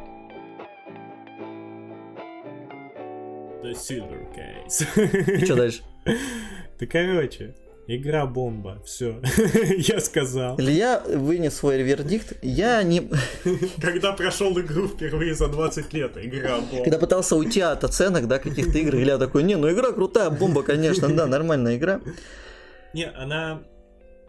[3.63, 5.41] The Silver Case.
[5.41, 5.81] И что дальше?
[6.79, 7.55] Да короче,
[7.89, 9.21] Игра бомба, все,
[9.77, 10.59] я сказал.
[10.59, 13.09] Илья вынес свой вердикт, я не...
[13.81, 16.83] Когда прошел игру впервые за 20 лет, игра бомба.
[16.83, 20.63] Когда пытался уйти от оценок, да, каких-то игр, Илья такой, не, ну игра крутая, бомба,
[20.63, 22.01] конечно, да, нормальная игра.
[22.93, 23.63] Не, она...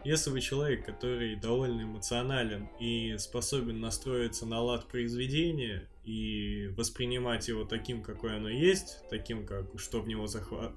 [0.05, 7.65] Если вы человек, который довольно эмоционален и способен настроиться на лад произведения и воспринимать его
[7.65, 10.27] таким, какой оно есть, таким, как что в него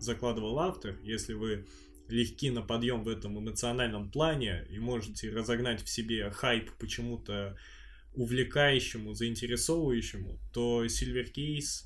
[0.00, 1.64] закладывал автор, если вы
[2.12, 7.56] легки на подъем в этом эмоциональном плане и можете разогнать в себе хайп почему-то
[8.14, 11.84] увлекающему, заинтересовывающему, то Silver Case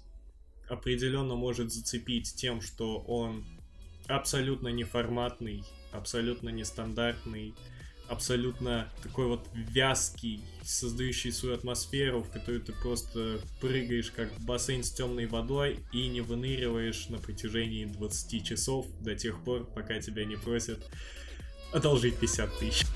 [0.69, 3.44] определенно может зацепить тем, что он
[4.09, 5.62] абсолютно неформатный,
[5.93, 7.55] абсолютно нестандартный,
[8.09, 14.85] абсолютно такой вот вязкий, создающий свою атмосферу, в которую ты просто прыгаешь как в бассейн
[14.85, 20.24] с темной водой и не выныриваешь на протяжении 20 часов до тех пор, пока тебя
[20.24, 20.85] не просят
[21.73, 22.87] одолжить 50 тысяч.